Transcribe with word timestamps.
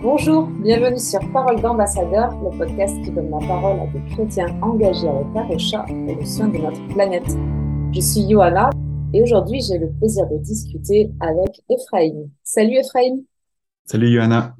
Bonjour, 0.00 0.46
bienvenue 0.46 1.00
sur 1.00 1.18
Parole 1.32 1.60
d'ambassadeur, 1.60 2.30
le 2.40 2.56
podcast 2.56 2.94
qui 3.02 3.10
donne 3.10 3.30
la 3.30 3.38
parole 3.38 3.80
à 3.80 3.86
des 3.88 4.14
chrétiens 4.14 4.46
engagés 4.62 5.08
avec 5.08 5.26
la 5.34 5.42
et 5.90 6.14
le 6.14 6.24
soin 6.24 6.46
de 6.46 6.58
notre 6.58 6.86
planète. 6.94 7.26
Je 7.92 8.00
suis 8.00 8.30
Johanna 8.30 8.70
et 9.12 9.20
aujourd'hui 9.20 9.60
j'ai 9.60 9.76
le 9.76 9.90
plaisir 9.98 10.24
de 10.28 10.38
discuter 10.38 11.10
avec 11.18 11.62
Ephraim. 11.68 12.28
Salut 12.44 12.76
Ephraim. 12.76 13.22
Salut 13.86 14.12
Johanna. 14.12 14.54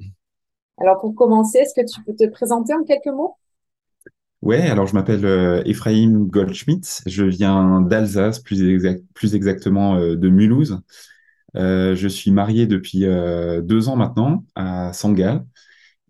Alors 0.77 0.99
pour 0.99 1.15
commencer, 1.15 1.59
est-ce 1.59 1.73
que 1.73 1.87
tu 1.89 2.03
peux 2.03 2.13
te 2.13 2.29
présenter 2.29 2.73
en 2.73 2.83
quelques 2.83 3.15
mots? 3.15 3.37
Ouais, 4.41 4.69
alors 4.69 4.87
je 4.87 4.93
m'appelle 4.93 5.25
euh, 5.25 5.63
Ephraim 5.65 6.27
Goldschmidt, 6.29 7.01
je 7.05 7.23
viens 7.23 7.79
d'Alsace, 7.79 8.39
plus, 8.39 8.77
plus 9.13 9.35
exactement 9.35 9.95
euh, 9.95 10.17
de 10.17 10.27
Mulhouse. 10.27 10.81
Euh, 11.55 11.95
je 11.95 12.07
suis 12.07 12.31
marié 12.31 12.67
depuis 12.67 13.05
euh, 13.05 13.61
deux 13.61 13.89
ans 13.89 13.95
maintenant 13.95 14.45
à 14.55 14.93
Sangal. 14.93 15.45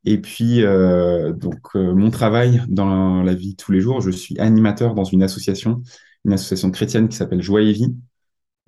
Et 0.06 0.20
puis, 0.20 0.64
euh, 0.64 1.34
donc, 1.34 1.76
mon 1.76 2.10
travail 2.12 2.62
dans 2.70 3.24
la 3.24 3.34
vie 3.34 3.52
de 3.52 3.56
tous 3.58 3.72
les 3.72 3.82
jours, 3.82 4.02
je 4.02 4.12
suis 4.12 4.40
animateur 4.40 4.96
dans 4.96 5.04
une 5.04 5.24
association, 5.24 5.84
une 6.26 6.34
association 6.34 6.72
chrétienne 6.72 7.10
qui 7.10 7.18
s'appelle 7.18 7.42
Joie 7.42 7.62
et 7.62 7.72
Vie. 7.74 7.96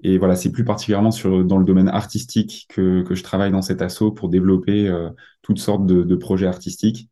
Et 0.03 0.17
voilà, 0.17 0.35
c'est 0.35 0.51
plus 0.51 0.65
particulièrement 0.65 1.11
dans 1.43 1.57
le 1.57 1.65
domaine 1.65 1.89
artistique 1.89 2.67
que, 2.69 3.05
je 3.09 3.23
travaille 3.23 3.51
dans 3.51 3.61
cet 3.61 3.81
asso 3.81 4.11
pour 4.15 4.29
développer 4.29 4.91
toutes 5.41 5.59
sortes 5.59 5.85
de, 5.85 6.15
projets 6.15 6.47
artistiques. 6.47 7.09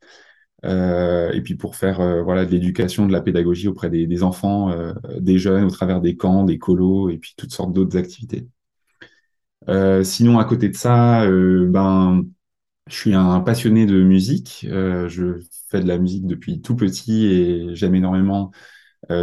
Et 0.63 1.41
puis 1.43 1.55
pour 1.55 1.75
faire 1.75 2.23
voilà 2.23 2.45
de 2.45 2.51
l'éducation, 2.51 3.05
de 3.07 3.11
la 3.13 3.21
pédagogie 3.21 3.67
auprès 3.67 3.89
des, 3.89 4.23
enfants, 4.23 4.73
des 5.19 5.37
jeunes, 5.37 5.65
au 5.65 5.69
travers 5.69 6.01
des 6.01 6.17
camps, 6.17 6.43
des 6.43 6.57
colos, 6.57 7.09
et 7.09 7.17
puis 7.17 7.33
toutes 7.37 7.53
sortes 7.53 7.73
d'autres 7.73 7.97
activités. 7.97 8.47
Euh, 9.67 10.03
sinon, 10.03 10.39
à 10.39 10.45
côté 10.45 10.69
de 10.69 10.75
ça, 10.75 11.23
euh, 11.23 11.67
ben, 11.69 12.23
je 12.87 12.95
suis 12.95 13.13
un 13.15 13.41
passionné 13.41 13.85
de 13.85 14.03
musique. 14.03 14.65
Euh, 14.69 15.09
je 15.09 15.39
fais 15.69 15.81
de 15.81 15.87
la 15.87 15.97
musique 15.97 16.27
depuis 16.27 16.61
tout 16.61 16.75
petit 16.75 17.27
et 17.27 17.75
j'aime 17.75 17.95
énormément 17.95 18.51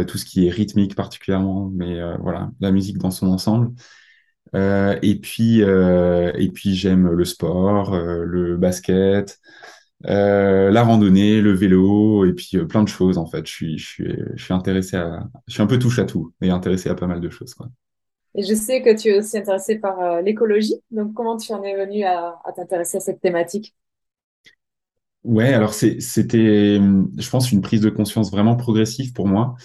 tout 0.07 0.17
ce 0.17 0.25
qui 0.25 0.47
est 0.47 0.49
rythmique 0.51 0.95
particulièrement, 0.95 1.71
mais 1.73 1.99
voilà, 2.19 2.51
la 2.59 2.71
musique 2.71 2.97
dans 2.97 3.11
son 3.11 3.27
ensemble. 3.27 3.71
et 4.55 5.19
puis, 5.21 5.61
et 5.61 6.51
puis 6.53 6.75
j'aime 6.75 7.09
le 7.09 7.25
sport, 7.25 7.95
le 7.97 8.57
basket, 8.57 9.39
la 10.01 10.83
randonnée, 10.83 11.41
le 11.41 11.53
vélo, 11.53 12.25
et 12.25 12.33
puis 12.33 12.57
plein 12.67 12.83
de 12.83 12.89
choses 12.89 13.17
en 13.17 13.27
fait. 13.27 13.47
Je 13.47 13.51
suis, 13.53 13.77
je 13.79 13.87
suis, 13.87 14.15
je 14.35 14.43
suis 14.43 14.53
intéressé 14.53 14.97
à, 14.97 15.27
je 15.47 15.53
suis 15.53 15.63
un 15.63 15.67
peu 15.67 15.79
touche 15.79 15.99
à 15.99 16.05
tout, 16.05 16.33
mais 16.41 16.49
intéressé 16.49 16.89
à 16.89 16.95
pas 16.95 17.07
mal 17.07 17.21
de 17.21 17.29
choses 17.29 17.53
quoi. 17.55 17.69
Et 18.37 18.43
je 18.43 18.53
sais 18.53 18.83
que 18.83 18.95
tu 18.95 19.09
es 19.09 19.17
aussi 19.17 19.35
intéressé 19.35 19.79
par 19.79 19.99
euh, 19.99 20.21
l'écologie. 20.21 20.75
Donc, 20.91 21.13
comment 21.15 21.37
tu 21.37 21.51
en 21.53 21.63
es 21.63 21.75
venu 21.75 22.03
à, 22.03 22.39
t'intéresser 22.55 22.97
à 22.97 22.99
cette 22.99 23.19
thématique? 23.19 23.75
Ouais, 25.23 25.51
alors 25.53 25.73
c'était, 25.73 26.77
je 27.17 27.29
pense, 27.29 27.51
une 27.51 27.61
prise 27.61 27.81
de 27.81 27.89
conscience 27.89 28.31
vraiment 28.31 28.55
progressive 28.55 29.11
pour 29.11 29.27
moi. 29.27 29.55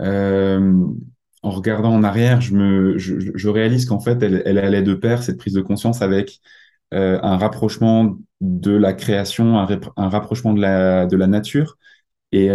Euh, 0.00 0.74
en 1.42 1.50
regardant 1.50 1.92
en 1.92 2.04
arrière, 2.04 2.42
je, 2.42 2.54
me, 2.54 2.98
je, 2.98 3.48
réalise 3.48 3.86
qu'en 3.86 3.98
fait, 3.98 4.22
elle, 4.22 4.58
allait 4.58 4.82
de 4.82 4.94
pair, 4.94 5.22
cette 5.22 5.38
prise 5.38 5.54
de 5.54 5.62
conscience, 5.62 6.02
avec 6.02 6.40
euh, 6.92 7.18
un 7.22 7.38
rapprochement 7.38 8.18
de 8.42 8.72
la 8.72 8.92
création, 8.92 9.58
un, 9.58 9.66
un, 9.96 10.08
rapprochement 10.10 10.52
de 10.52 10.60
la, 10.60 11.06
de 11.06 11.16
la 11.16 11.26
nature, 11.26 11.78
et, 12.30 12.50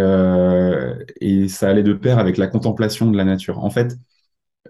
et 1.20 1.48
ça 1.48 1.68
allait 1.68 1.82
de 1.82 1.92
pair 1.92 2.18
avec 2.18 2.36
la 2.36 2.46
contemplation 2.46 3.10
de 3.10 3.16
la 3.16 3.24
nature. 3.24 3.62
En 3.62 3.70
fait, 3.70 3.96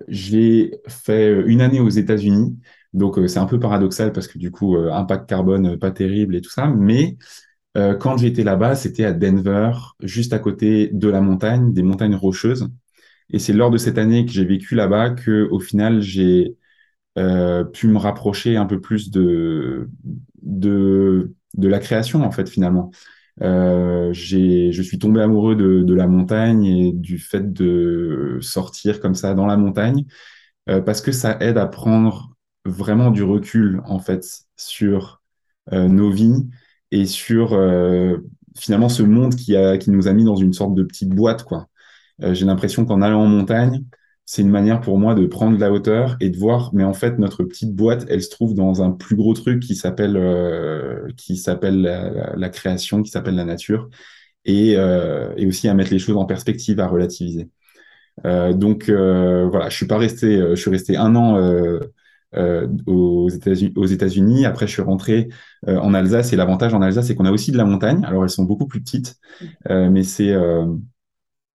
j'ai 0.06 0.80
fait 0.88 1.42
une 1.46 1.60
année 1.60 1.80
aux 1.80 1.88
États-Unis, 1.88 2.56
donc 2.94 3.18
euh, 3.18 3.28
c'est 3.28 3.38
un 3.38 3.46
peu 3.46 3.58
paradoxal 3.60 4.12
parce 4.12 4.28
que 4.28 4.38
du 4.38 4.50
coup, 4.50 4.76
euh, 4.76 4.92
impact 4.92 5.28
carbone 5.28 5.74
euh, 5.74 5.78
pas 5.78 5.90
terrible 5.90 6.36
et 6.36 6.40
tout 6.40 6.50
ça, 6.50 6.66
mais 6.68 7.16
quand 8.00 8.16
j'étais 8.16 8.42
là-bas, 8.42 8.74
c'était 8.74 9.04
à 9.04 9.12
Denver, 9.12 9.70
juste 10.02 10.32
à 10.32 10.40
côté 10.40 10.90
de 10.92 11.08
la 11.08 11.20
montagne, 11.20 11.72
des 11.72 11.84
montagnes 11.84 12.16
rocheuses. 12.16 12.68
Et 13.30 13.38
c'est 13.38 13.52
lors 13.52 13.70
de 13.70 13.78
cette 13.78 13.98
année 13.98 14.26
que 14.26 14.32
j'ai 14.32 14.44
vécu 14.44 14.74
là-bas 14.74 15.10
que, 15.10 15.46
au 15.52 15.60
final, 15.60 16.00
j'ai 16.00 16.56
pu 17.14 17.86
me 17.86 17.98
rapprocher 17.98 18.56
un 18.56 18.66
peu 18.66 18.80
plus 18.80 19.12
de, 19.12 19.88
de 20.42 21.68
la 21.68 21.78
création, 21.78 22.24
en 22.24 22.32
fait, 22.32 22.48
finalement. 22.48 22.90
Euh, 23.42 24.12
je 24.12 24.82
suis 24.82 24.98
tombé 24.98 25.20
amoureux 25.20 25.54
de, 25.54 25.94
la 25.94 26.06
montagne 26.06 26.64
et 26.64 26.92
du 26.92 27.18
fait 27.18 27.52
de 27.52 28.38
sortir 28.40 29.00
comme 29.00 29.14
ça 29.14 29.34
dans 29.34 29.46
la 29.46 29.56
montagne 29.56 30.06
euh, 30.68 30.80
parce 30.80 31.00
que 31.00 31.12
ça 31.12 31.36
aide 31.40 31.58
à 31.58 31.66
prendre 31.66 32.36
vraiment 32.64 33.10
du 33.10 33.22
recul 33.22 33.80
en 33.86 34.00
fait 34.00 34.24
sur 34.56 35.22
euh, 35.72 35.88
nos 35.88 36.10
vies 36.10 36.48
et 36.90 37.06
sur 37.06 37.50
finalement 38.56 38.88
ce 38.88 39.02
monde 39.02 39.34
qui, 39.34 39.54
qui 39.80 39.90
nous 39.90 40.08
a 40.08 40.12
mis 40.12 40.24
dans 40.24 40.36
une 40.36 40.52
sorte 40.52 40.74
de 40.74 40.82
petite 40.82 41.10
boîte 41.10 41.44
quoi. 41.44 41.68
J'ai 42.20 42.46
l'impression 42.46 42.84
qu'en 42.84 43.02
allant 43.02 43.22
en 43.22 43.26
montagne, 43.26 43.84
c'est 44.30 44.42
une 44.42 44.50
manière 44.50 44.82
pour 44.82 44.98
moi 44.98 45.14
de 45.14 45.24
prendre 45.24 45.56
de 45.56 45.60
la 45.62 45.72
hauteur 45.72 46.18
et 46.20 46.28
de 46.28 46.36
voir, 46.36 46.68
mais 46.74 46.84
en 46.84 46.92
fait, 46.92 47.18
notre 47.18 47.44
petite 47.44 47.74
boîte, 47.74 48.04
elle 48.10 48.22
se 48.22 48.28
trouve 48.28 48.52
dans 48.52 48.82
un 48.82 48.90
plus 48.90 49.16
gros 49.16 49.32
truc 49.32 49.60
qui 49.60 49.74
s'appelle 49.74 50.18
euh, 50.18 51.08
qui 51.16 51.38
s'appelle 51.38 51.80
la, 51.80 52.36
la, 52.36 52.48
création, 52.50 53.02
qui 53.02 53.10
s'appelle 53.10 53.36
la 53.36 53.46
nature, 53.46 53.88
et, 54.44 54.74
euh, 54.76 55.32
et, 55.38 55.46
aussi 55.46 55.66
à 55.66 55.72
mettre 55.72 55.92
les 55.92 55.98
choses 55.98 56.18
en 56.18 56.26
perspective, 56.26 56.78
à 56.78 56.86
relativiser. 56.86 57.48
Euh, 58.26 58.52
donc 58.52 58.90
voilà, 58.90 59.70
je 59.70 59.76
suis 59.76 59.86
pas 59.86 59.96
resté, 59.96 60.38
je 60.38 60.56
suis 60.56 60.70
resté 60.70 60.98
un 60.98 61.16
an 61.16 61.38
aux 62.86 63.30
États-Unis. 63.30 63.72
Aux 63.76 63.86
États-Unis. 63.86 64.44
Après, 64.44 64.66
je 64.66 64.72
suis 64.72 64.82
rentré 64.82 65.30
en 65.66 65.94
Alsace, 65.94 66.34
et 66.34 66.36
l'avantage 66.36 66.74
en 66.74 66.82
Alsace, 66.82 67.06
c'est 67.06 67.14
qu'on 67.14 67.24
a 67.24 67.32
aussi 67.32 67.50
de 67.50 67.56
la 67.56 67.64
montagne. 67.64 68.04
Alors, 68.04 68.24
elles 68.24 68.30
sont 68.30 68.44
beaucoup 68.44 68.66
plus 68.66 68.82
petites, 68.82 69.14
mais 69.70 70.02
c'est 70.02 70.34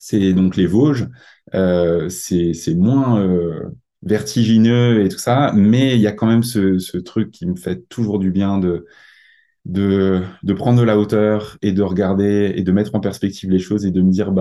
c'est 0.03 0.33
donc 0.33 0.57
les 0.57 0.65
Vosges. 0.67 1.07
Euh, 1.55 2.09
c'est 2.09 2.75
moins 2.75 3.21
euh, 3.21 3.69
vertigineux 4.01 5.05
et 5.05 5.09
tout 5.09 5.17
ça, 5.17 5.53
mais 5.55 5.95
il 5.95 6.01
y 6.01 6.07
a 6.07 6.11
quand 6.11 6.27
même 6.27 6.43
ce, 6.43 6.77
ce, 6.77 6.97
truc 6.97 7.31
qui 7.31 7.45
me 7.45 7.55
fait 7.55 7.87
toujours 7.87 8.19
du 8.19 8.29
bien 8.31 8.57
de, 8.59 8.85
de, 9.65 10.21
de 10.43 10.53
prendre 10.53 10.79
de 10.79 10.85
la 10.85 10.99
hauteur 10.99 11.57
et 11.61 11.71
de 11.71 11.81
regarder 11.81 12.53
et 12.55 12.63
de 12.63 12.71
mettre 12.73 12.95
en 12.95 12.99
perspective 12.99 13.49
les 13.49 13.59
choses 13.59 13.85
et 13.85 13.91
de 13.91 14.01
me 14.01 14.11
dire, 14.11 14.33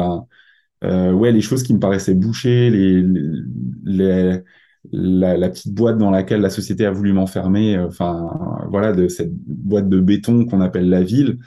euh, 0.84 1.12
ouais, 1.12 1.32
les 1.32 1.40
choses 1.40 1.62
qui 1.62 1.74
me 1.74 1.80
paraissaient 1.80 2.14
bouchées, 2.14 2.70
les, 2.70 4.42
la, 4.90 5.48
petite 5.48 5.74
boîte 5.74 5.98
dans 5.98 6.10
laquelle 6.10 6.40
la 6.40 6.50
société 6.50 6.86
a 6.86 6.90
voulu 6.90 7.12
m'enfermer, 7.12 7.76
euh, 7.76 7.86
enfin, 7.86 8.30
voilà, 8.68 8.92
cette 9.08 9.32
boîte 9.32 9.88
de 9.88 10.00
béton 10.00 10.44
qu'on 10.46 10.60
appelle 10.60 10.88
la 10.88 11.02
ville, 11.02 11.38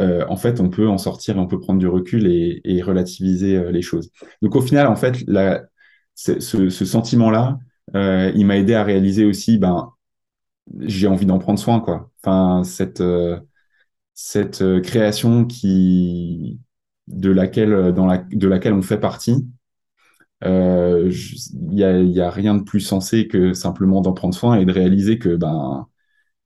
euh, 0.00 0.24
en 0.28 0.36
fait, 0.36 0.60
on 0.60 0.70
peut 0.70 0.88
en 0.88 0.98
sortir 0.98 1.36
on 1.36 1.46
peut 1.46 1.60
prendre 1.60 1.78
du 1.78 1.86
recul 1.86 2.26
et, 2.26 2.82
relativiser 2.82 3.56
euh, 3.56 3.70
les 3.70 3.82
choses. 3.82 4.10
Donc, 4.40 4.56
au 4.56 4.60
final, 4.60 4.86
en 4.86 4.96
fait, 4.96 5.24
ce, 6.14 6.70
sentiment-là, 6.70 7.58
euh, 7.94 8.32
il 8.34 8.46
m'a 8.46 8.56
aidé 8.58 8.74
à 8.74 8.84
réaliser 8.84 9.24
aussi, 9.24 9.58
ben, 9.58 9.92
j'ai 10.80 11.06
envie 11.08 11.26
d'en 11.26 11.38
prendre 11.38 11.58
soin, 11.58 11.80
quoi. 11.80 12.10
Enfin, 12.22 12.62
cette, 12.64 13.02
création 14.82 15.44
qui, 15.44 16.60
de 17.08 17.30
laquelle, 17.30 17.92
dans 17.92 18.06
la, 18.06 18.18
de 18.18 18.48
laquelle 18.48 18.72
on 18.74 18.82
fait 18.82 19.00
partie, 19.00 19.46
il 20.44 21.10
n'y 21.70 21.84
a, 21.84 22.26
a 22.26 22.30
rien 22.30 22.54
de 22.54 22.62
plus 22.62 22.80
sensé 22.80 23.28
que 23.28 23.52
simplement 23.52 24.00
d'en 24.00 24.12
prendre 24.12 24.34
soin 24.34 24.56
et 24.58 24.64
de 24.64 24.72
réaliser 24.72 25.18
que, 25.18 25.36
ben, 25.36 25.86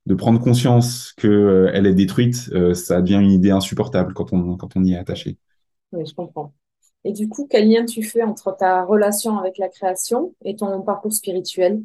de 0.07 0.15
prendre 0.15 0.39
conscience 0.39 1.13
qu'elle 1.17 1.31
euh, 1.31 1.73
est 1.73 1.93
détruite, 1.93 2.49
euh, 2.53 2.73
ça 2.73 3.01
devient 3.01 3.19
une 3.21 3.31
idée 3.31 3.51
insupportable 3.51 4.13
quand 4.13 4.31
on, 4.31 4.55
quand 4.55 4.69
on 4.77 4.83
y 4.85 4.93
est 4.93 4.97
attaché. 4.97 5.37
Oui, 5.91 6.05
je 6.05 6.15
comprends. 6.15 6.53
Et 7.03 7.11
du 7.11 7.27
coup, 7.27 7.45
quel 7.49 7.69
lien 7.69 7.85
tu 7.85 8.03
fais 8.03 8.23
entre 8.23 8.55
ta 8.57 8.85
relation 8.85 9.37
avec 9.37 9.57
la 9.57 9.67
création 9.67 10.33
et 10.45 10.55
ton 10.55 10.81
parcours 10.81 11.11
spirituel? 11.11 11.81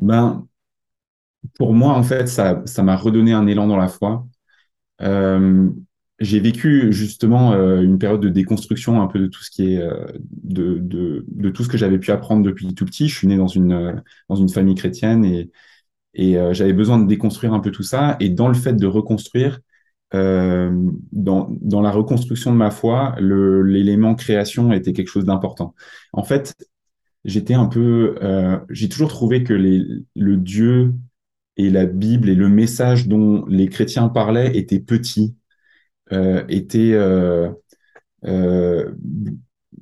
Ben, 0.00 0.48
Pour 1.56 1.72
moi, 1.72 1.92
en 1.92 2.02
fait, 2.02 2.26
ça, 2.26 2.62
ça 2.66 2.82
m'a 2.82 2.96
redonné 2.96 3.32
un 3.32 3.46
élan 3.46 3.68
dans 3.68 3.76
la 3.76 3.88
foi. 3.88 4.26
Euh, 5.02 5.70
j'ai 6.18 6.40
vécu 6.40 6.92
justement 6.92 7.54
une 7.80 7.98
période 7.98 8.20
de 8.20 8.28
déconstruction 8.28 9.02
un 9.02 9.06
peu 9.06 9.18
de 9.18 9.26
tout 9.26 9.42
ce 9.42 9.50
qui 9.50 9.74
est 9.74 9.88
de, 10.42 10.78
de, 10.78 11.24
de, 11.28 11.50
tout 11.50 11.64
ce 11.64 11.68
que 11.68 11.76
j'avais 11.76 11.98
pu 11.98 12.12
apprendre 12.12 12.42
depuis 12.42 12.72
tout 12.74 12.84
petit. 12.84 13.08
Je 13.08 13.16
suis 13.16 13.26
né 13.26 13.36
dans 13.36 13.48
une, 13.48 14.02
dans 14.28 14.36
une 14.36 14.48
famille 14.48 14.76
chrétienne 14.76 15.24
et, 15.24 15.50
et 16.14 16.38
euh, 16.38 16.54
j'avais 16.54 16.72
besoin 16.72 16.98
de 16.98 17.06
déconstruire 17.06 17.52
un 17.52 17.60
peu 17.60 17.70
tout 17.70 17.82
ça. 17.82 18.16
Et 18.20 18.28
dans 18.30 18.48
le 18.48 18.54
fait 18.54 18.74
de 18.74 18.86
reconstruire, 18.86 19.60
euh, 20.14 20.70
dans, 21.12 21.48
dans, 21.60 21.80
la 21.80 21.90
reconstruction 21.90 22.52
de 22.52 22.56
ma 22.56 22.70
foi, 22.70 23.16
l'élément 23.18 24.14
création 24.14 24.72
était 24.72 24.92
quelque 24.92 25.08
chose 25.08 25.24
d'important. 25.24 25.74
En 26.12 26.22
fait, 26.22 26.54
j'étais 27.24 27.54
un 27.54 27.66
peu, 27.66 28.16
euh, 28.22 28.58
j'ai 28.70 28.88
toujours 28.88 29.08
trouvé 29.08 29.42
que 29.44 29.54
les, 29.54 29.82
le 30.14 30.36
Dieu 30.36 30.94
et 31.56 31.70
la 31.70 31.86
Bible 31.86 32.28
et 32.28 32.34
le 32.34 32.48
message 32.48 33.08
dont 33.08 33.44
les 33.46 33.68
chrétiens 33.68 34.08
parlaient 34.08 34.56
étaient 34.56 34.80
petits, 34.80 35.36
étaient 36.48 36.94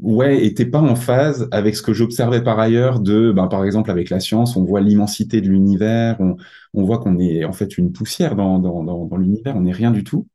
ouais, 0.00 0.44
était 0.44 0.66
pas 0.66 0.80
en 0.80 0.96
phase 0.96 1.48
avec 1.50 1.76
ce 1.76 1.82
que 1.82 1.92
j'observais 1.92 2.42
par 2.42 2.58
ailleurs 2.58 3.00
de, 3.00 3.32
ben, 3.32 3.46
par 3.48 3.64
exemple, 3.64 3.90
avec 3.90 4.10
la 4.10 4.20
science, 4.20 4.56
on 4.56 4.64
voit 4.64 4.80
l'immensité 4.80 5.40
de 5.40 5.48
l'univers, 5.48 6.16
on, 6.20 6.36
on 6.74 6.84
voit 6.84 6.98
qu'on 6.98 7.18
est 7.18 7.44
en 7.44 7.52
fait 7.52 7.78
une 7.78 7.92
poussière 7.92 8.36
dans, 8.36 8.58
dans, 8.58 8.84
dans, 8.84 9.04
dans 9.06 9.16
l'univers, 9.16 9.56
on 9.56 9.62
n'est 9.62 9.72
rien 9.72 9.90
du 9.90 10.04
tout. 10.04 10.26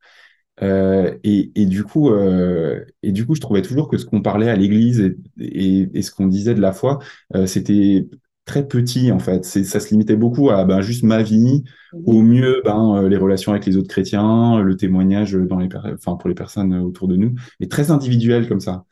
Euh, 0.63 1.15
et, 1.23 1.51
et, 1.55 1.65
du 1.65 1.83
coup, 1.83 2.09
euh, 2.11 2.83
et 3.03 3.11
du 3.11 3.25
coup, 3.25 3.35
je 3.35 3.41
trouvais 3.41 3.61
toujours 3.61 3.87
que 3.87 3.97
ce 3.97 4.05
qu'on 4.05 4.21
parlait 4.21 4.49
à 4.49 4.55
l'église 4.55 4.99
et, 4.99 5.17
et, 5.39 5.89
et, 5.93 6.01
ce 6.01 6.11
qu'on 6.11 6.25
disait 6.27 6.55
de 6.55 6.61
la 6.61 6.73
foi, 6.73 6.99
euh, 7.35 7.45
c'était 7.45 8.07
très 8.45 8.67
petit 8.67 9.11
en 9.11 9.19
fait. 9.19 9.45
Ça 9.45 9.79
se 9.79 9.89
limitait 9.89 10.15
beaucoup 10.15 10.49
à 10.49 10.63
ben, 10.65 10.81
juste 10.81 11.03
ma 11.03 11.21
vie, 11.21 11.63
au 12.05 12.21
mieux 12.21 12.61
ben, 12.65 13.07
les 13.07 13.17
relations 13.17 13.51
avec 13.51 13.65
les 13.65 13.77
autres 13.77 13.89
chrétiens, 13.89 14.61
le 14.61 14.75
témoignage 14.77 15.33
dans 15.33 15.59
les, 15.59 15.69
enfin, 15.93 16.15
pour 16.15 16.29
les 16.29 16.35
personnes 16.35 16.73
autour 16.73 17.07
de 17.07 17.17
nous, 17.17 17.35
et 17.59 17.67
très 17.67 17.91
individuel 17.91 18.47
comme 18.47 18.61
ça. 18.61 18.85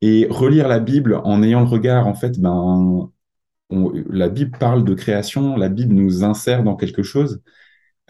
Et 0.00 0.26
relire 0.30 0.68
la 0.68 0.78
Bible 0.78 1.20
en 1.24 1.42
ayant 1.42 1.60
le 1.60 1.66
regard, 1.66 2.06
en 2.06 2.14
fait, 2.14 2.38
ben, 2.38 2.52
on, 3.70 3.92
la 4.08 4.28
Bible 4.28 4.56
parle 4.58 4.84
de 4.84 4.94
création, 4.94 5.56
la 5.56 5.68
Bible 5.68 5.94
nous 5.94 6.24
insère 6.24 6.62
dans 6.62 6.76
quelque 6.76 7.02
chose 7.02 7.42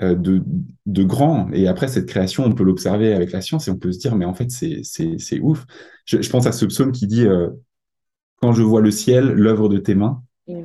euh, 0.01 0.15
de, 0.15 0.43
de 0.87 1.03
grand. 1.03 1.51
Et 1.53 1.67
après, 1.67 1.89
cette 1.89 2.07
création, 2.07 2.45
on 2.45 2.53
peut 2.53 2.65
l'observer 2.65 3.13
avec 3.13 3.33
la 3.33 3.41
science 3.41 3.67
et 3.67 3.71
on 3.71 3.77
peut 3.77 3.91
se 3.91 3.99
dire, 3.99 4.15
mais 4.15 4.25
en 4.25 4.35
fait, 4.35 4.51
c'est 4.51 5.41
ouf. 5.41 5.67
Je, 6.05 6.23
je, 6.23 6.31
pense 6.31 6.47
à 6.47 6.53
ce 6.53 6.67
psaume 6.67 6.93
qui 6.93 7.07
dit, 7.07 7.27
euh, 7.27 7.49
quand 8.41 8.53
je 8.53 8.63
vois 8.63 8.81
le 8.81 8.91
ciel, 8.91 9.33
l'œuvre 9.33 9.69
de 9.69 9.79
tes 9.79 9.95
mains. 9.95 10.23
Mm. 10.47 10.63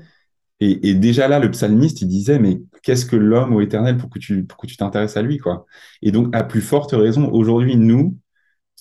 Et, 0.60 0.90
et, 0.90 0.94
déjà 0.94 1.28
là, 1.28 1.40
le 1.40 1.50
psalmiste, 1.50 2.02
il 2.02 2.08
disait, 2.08 2.38
mais 2.38 2.62
qu'est-ce 2.84 3.06
que 3.06 3.16
l'homme 3.16 3.56
au 3.56 3.62
éternel 3.62 3.98
pour 3.98 4.10
que 4.10 4.20
tu 4.20 4.44
pour 4.44 4.58
que 4.58 4.68
tu 4.68 4.78
t'intéresses 4.78 5.18
à 5.18 5.22
lui, 5.22 5.38
quoi? 5.38 5.66
Et 6.02 6.12
donc, 6.12 6.34
à 6.36 6.44
plus 6.44 6.62
forte 6.62 6.92
raison, 6.92 7.30
aujourd'hui, 7.31 7.75
nous, 7.75 8.18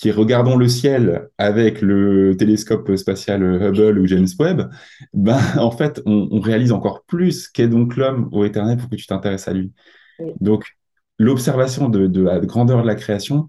qui 0.03 0.11
regardons 0.11 0.57
le 0.57 0.67
ciel 0.67 1.29
avec 1.39 1.81
le 1.81 2.37
télescope 2.37 2.97
spatial 2.97 3.41
Hubble 3.45 4.01
ou 4.01 4.07
James 4.09 4.27
Webb, 4.41 4.69
ben, 5.15 5.39
en 5.59 5.71
fait, 5.71 6.03
on, 6.07 6.27
on 6.33 6.41
réalise 6.41 6.73
encore 6.73 7.05
plus 7.05 7.47
qu'est 7.49 7.69
donc 7.69 7.95
l'homme 7.97 8.29
au 8.33 8.45
éternel 8.45 8.79
pour 8.79 8.91
que 8.91 8.97
tu 8.97 9.07
t'intéresses 9.07 9.47
à 9.47 9.53
lui. 9.53 9.73
Donc, 10.41 10.65
l'observation 11.21 11.89
de, 11.89 12.09
de, 12.09 12.21
la 12.21 12.41
grandeur 12.41 12.83
de 12.83 12.87
la 12.89 12.97
création, 12.97 13.47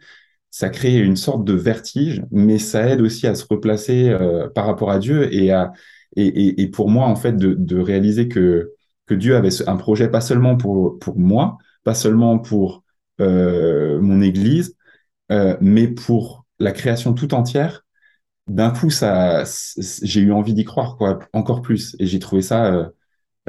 ça 0.52 0.70
crée 0.70 1.00
une 1.00 1.16
sorte 1.16 1.44
de 1.44 1.54
vertige, 1.54 2.22
mais 2.30 2.60
ça 2.60 2.88
aide 2.88 3.02
aussi 3.02 3.26
à 3.26 3.34
se 3.34 3.46
replacer 3.50 4.10
euh, 4.10 4.48
par 4.48 4.68
rapport 4.68 4.92
à 4.92 5.00
Dieu 5.00 5.34
et, 5.34 5.52
à, 5.52 5.72
et, 6.16 6.28
et, 6.28 6.62
et, 6.62 6.68
pour 6.68 6.88
moi, 6.88 7.08
en 7.08 7.16
fait, 7.16 7.36
de, 7.36 7.56
de 7.56 7.80
réaliser 7.80 8.28
que, 8.28 8.74
que 9.08 9.16
Dieu 9.16 9.36
avait 9.36 9.50
un 9.68 9.76
projet 9.78 10.08
pas 10.08 10.22
seulement 10.22 10.56
pour, 10.56 11.00
pour 11.00 11.18
moi, 11.18 11.58
pas 11.84 11.96
seulement 11.96 12.38
pour 12.38 12.84
euh, 13.22 14.00
mon 14.02 14.22
Église, 14.22 14.76
euh, 15.32 15.58
mais 15.60 15.88
pour 15.88 16.43
la 16.64 16.72
création 16.72 17.14
tout 17.14 17.34
entière, 17.34 17.86
d'un 18.48 18.72
coup, 18.72 18.90
ça, 18.90 19.44
j'ai 20.02 20.22
eu 20.22 20.32
envie 20.32 20.54
d'y 20.54 20.66
croire, 20.66 20.98
quoi, 20.98 21.20
encore 21.34 21.62
plus. 21.62 21.96
Et 22.00 22.06
j'ai 22.06 22.20
trouvé 22.20 22.42
ça 22.42 22.74
euh, 22.74 22.90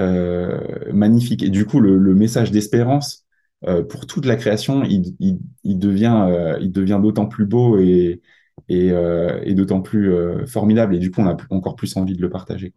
euh, 0.01 0.93
magnifique. 0.93 1.43
Et 1.43 1.51
du 1.51 1.67
coup, 1.67 1.81
le, 1.81 2.15
message 2.15 2.51
d'espérance 2.51 3.25
euh, 3.67 3.83
pour 3.83 4.07
toute 4.07 4.27
la 4.27 4.37
création, 4.37 4.85
il, 4.85 5.17
devient, 5.79 6.99
d'autant 7.01 7.27
plus 7.27 7.47
beau 7.47 7.79
et, 7.79 8.21
d'autant 8.69 9.81
plus 9.81 10.47
formidable. 10.47 10.95
Et 10.95 10.99
du 10.99 11.11
coup, 11.11 11.23
on 11.23 11.27
a 11.27 11.37
encore 11.51 11.77
plus 11.77 11.97
envie 11.97 12.17
de 12.17 12.23
le 12.23 12.31
partager. 12.31 12.73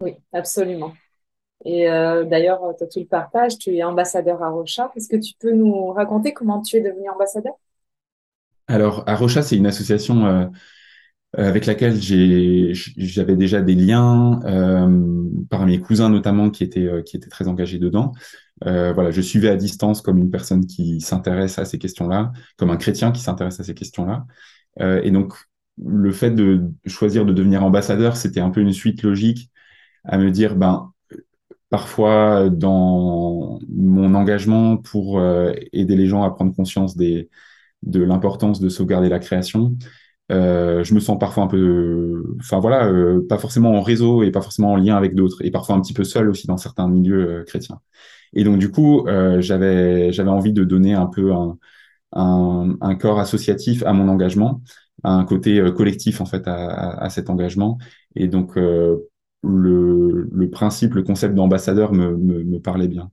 Oui, 0.00 0.14
absolument. 0.32 0.94
Et 1.64 1.84
d'ailleurs, 1.86 2.62
tu 2.90 3.00
le 3.00 3.06
partages, 3.06 3.58
tu 3.58 3.76
es 3.76 3.82
ambassadeur 3.82 4.42
à 4.42 4.48
Rocha. 4.48 4.90
Est-ce 4.96 5.08
que 5.08 5.16
tu 5.16 5.34
peux 5.38 5.52
nous 5.52 5.88
raconter 5.88 6.32
comment 6.32 6.62
tu 6.62 6.76
es 6.76 6.80
devenu 6.80 7.10
ambassadeur? 7.10 7.54
Alors, 8.68 9.04
Arocha, 9.06 9.42
c'est 9.42 9.56
une 9.56 9.66
association 9.66 10.26
euh, 10.26 10.46
avec 11.34 11.66
laquelle 11.66 12.00
j'avais 12.00 13.36
déjà 13.36 13.60
des 13.60 13.74
liens, 13.74 14.40
euh, 14.44 15.24
par 15.50 15.66
mes 15.66 15.78
cousins 15.80 16.08
notamment, 16.08 16.50
qui 16.50 16.64
étaient, 16.64 16.86
euh, 16.86 17.02
qui 17.02 17.16
étaient 17.16 17.28
très 17.28 17.48
engagés 17.48 17.78
dedans. 17.78 18.12
Euh, 18.66 18.92
voilà, 18.92 19.10
je 19.10 19.20
suivais 19.20 19.50
à 19.50 19.56
distance 19.56 20.00
comme 20.00 20.18
une 20.18 20.30
personne 20.30 20.66
qui 20.66 21.00
s'intéresse 21.00 21.58
à 21.58 21.64
ces 21.64 21.78
questions-là, 21.78 22.32
comme 22.56 22.70
un 22.70 22.76
chrétien 22.76 23.12
qui 23.12 23.20
s'intéresse 23.20 23.60
à 23.60 23.64
ces 23.64 23.74
questions-là. 23.74 24.24
Euh, 24.80 25.02
et 25.02 25.10
donc, 25.10 25.34
le 25.84 26.12
fait 26.12 26.30
de 26.30 26.62
choisir 26.86 27.24
de 27.26 27.32
devenir 27.32 27.62
ambassadeur, 27.64 28.16
c'était 28.16 28.40
un 28.40 28.50
peu 28.50 28.60
une 28.60 28.72
suite 28.72 29.02
logique 29.02 29.50
à 30.04 30.18
me 30.18 30.30
dire, 30.30 30.56
ben, 30.56 30.92
parfois 31.70 32.48
dans 32.50 33.60
mon 33.68 34.14
engagement 34.14 34.78
pour 34.78 35.22
aider 35.72 35.96
les 35.96 36.06
gens 36.06 36.22
à 36.24 36.30
prendre 36.30 36.54
conscience 36.54 36.96
des, 36.96 37.28
de 37.82 38.02
l'importance 38.02 38.60
de 38.60 38.68
sauvegarder 38.68 39.08
la 39.08 39.18
création. 39.18 39.76
Euh, 40.30 40.84
je 40.84 40.94
me 40.94 41.00
sens 41.00 41.18
parfois 41.18 41.44
un 41.44 41.46
peu, 41.46 42.22
enfin 42.40 42.58
voilà, 42.60 42.86
euh, 42.86 43.26
pas 43.26 43.38
forcément 43.38 43.72
en 43.72 43.80
réseau 43.80 44.22
et 44.22 44.30
pas 44.30 44.42
forcément 44.42 44.72
en 44.72 44.76
lien 44.76 44.96
avec 44.96 45.14
d'autres, 45.14 45.42
et 45.42 45.50
parfois 45.50 45.74
un 45.76 45.80
petit 45.80 45.94
peu 45.94 46.04
seul 46.04 46.28
aussi 46.28 46.46
dans 46.46 46.58
certains 46.58 46.86
milieux 46.88 47.40
euh, 47.40 47.44
chrétiens. 47.44 47.80
Et 48.34 48.44
donc 48.44 48.58
du 48.58 48.70
coup, 48.70 49.06
j'avais 49.38 50.12
j'avais 50.12 50.28
envie 50.30 50.52
de 50.52 50.62
donner 50.64 50.92
un 50.92 51.06
peu 51.06 51.32
un, 51.32 51.56
un, 52.12 52.94
corps 52.96 53.18
associatif 53.20 53.82
à 53.84 53.94
mon 53.94 54.06
engagement, 54.08 54.60
un 55.02 55.24
côté 55.24 55.62
collectif 55.74 56.20
en 56.20 56.26
fait 56.26 56.46
à, 56.46 56.90
à, 56.90 57.08
cet 57.08 57.30
engagement. 57.30 57.78
Et 58.16 58.28
donc 58.28 58.56
le, 58.56 59.08
le 59.42 60.50
principe, 60.50 60.94
le 60.94 61.02
concept 61.02 61.34
d'ambassadeur 61.34 61.94
me, 61.94 62.16
me, 62.18 62.44
me, 62.44 62.60
parlait 62.60 62.88
bien. 62.88 63.10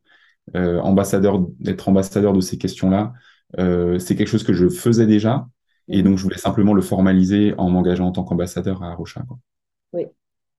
ambassadeur, 0.53 1.39
d'être 1.59 1.87
ambassadeur 1.87 2.33
de 2.33 2.41
ces 2.41 2.57
questions-là, 2.57 3.13
c'est 3.57 4.15
quelque 4.15 4.27
chose 4.27 4.43
que 4.43 4.53
je 4.53 4.69
faisais 4.69 5.05
déjà. 5.05 5.47
Et 5.87 6.01
donc, 6.01 6.17
je 6.17 6.23
voulais 6.23 6.37
simplement 6.37 6.73
le 6.73 6.81
formaliser 6.81 7.53
en 7.57 7.69
m'engageant 7.69 8.07
en 8.07 8.11
tant 8.11 8.23
qu'ambassadeur 8.23 8.83
à 8.83 8.95
Rocha. 8.95 9.23
Oui. 9.93 10.05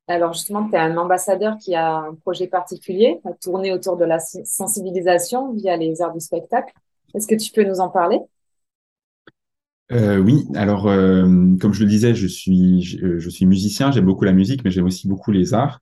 Alors, 0.08 0.32
justement, 0.32 0.68
tu 0.68 0.76
es 0.76 0.78
un 0.78 0.96
ambassadeur 0.96 1.56
qui 1.58 1.74
a 1.74 1.96
un 1.96 2.14
projet 2.14 2.46
particulier, 2.46 3.20
à 3.24 3.32
tourner 3.32 3.72
autour 3.72 3.96
de 3.96 4.04
la 4.04 4.20
sensibilisation 4.20 5.52
via 5.52 5.76
les 5.76 6.00
arts 6.00 6.14
du 6.14 6.20
spectacle. 6.20 6.72
Est-ce 7.14 7.26
que 7.26 7.34
tu 7.34 7.50
peux 7.50 7.64
nous 7.64 7.80
en 7.80 7.88
parler? 7.88 8.20
Euh, 9.92 10.18
oui, 10.18 10.44
alors 10.56 10.88
euh, 10.88 11.22
comme 11.60 11.72
je 11.72 11.84
le 11.84 11.88
disais, 11.88 12.14
je 12.14 12.26
suis 12.26 12.82
je, 12.82 13.18
je 13.18 13.30
suis 13.30 13.46
musicien, 13.46 13.92
j'aime 13.92 14.04
beaucoup 14.04 14.24
la 14.24 14.32
musique, 14.32 14.64
mais 14.64 14.70
j'aime 14.72 14.86
aussi 14.86 15.06
beaucoup 15.06 15.30
les 15.30 15.54
arts. 15.54 15.80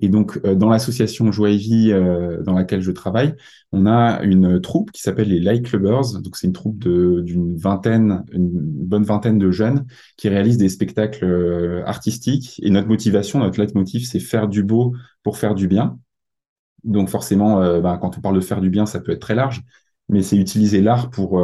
Et 0.00 0.08
donc, 0.08 0.38
euh, 0.44 0.54
dans 0.54 0.68
l'association 0.68 1.32
Joie 1.32 1.50
et 1.50 1.56
Vie 1.56 1.90
euh, 1.92 2.42
dans 2.42 2.54
laquelle 2.54 2.80
je 2.80 2.90
travaille, 2.90 3.34
on 3.72 3.86
a 3.86 4.22
une 4.22 4.60
troupe 4.60 4.90
qui 4.92 5.02
s'appelle 5.02 5.28
les 5.28 5.40
Light 5.40 5.64
Clubbers. 5.64 6.20
Donc, 6.20 6.36
c'est 6.36 6.46
une 6.46 6.52
troupe 6.52 6.78
d'une 6.78 7.56
vingtaine, 7.56 8.24
une 8.32 8.50
bonne 8.52 9.04
vingtaine 9.04 9.38
de 9.38 9.50
jeunes 9.50 9.86
qui 10.16 10.28
réalisent 10.28 10.58
des 10.58 10.68
spectacles 10.68 11.24
euh, 11.24 11.82
artistiques. 11.86 12.60
Et 12.62 12.70
notre 12.70 12.88
motivation, 12.88 13.40
notre 13.40 13.60
leitmotiv, 13.60 14.06
c'est 14.06 14.20
faire 14.20 14.48
du 14.48 14.62
beau 14.62 14.94
pour 15.22 15.38
faire 15.38 15.54
du 15.54 15.68
bien. 15.68 15.98
Donc, 16.84 17.08
forcément, 17.08 17.80
ben, 17.80 17.98
quand 17.98 18.16
on 18.16 18.20
parle 18.20 18.36
de 18.36 18.40
faire 18.40 18.60
du 18.60 18.70
bien, 18.70 18.86
ça 18.86 19.00
peut 19.00 19.12
être 19.12 19.20
très 19.20 19.34
large, 19.34 19.62
mais 20.08 20.22
c'est 20.22 20.36
utiliser 20.36 20.80
l'art 20.80 21.10
pour 21.10 21.42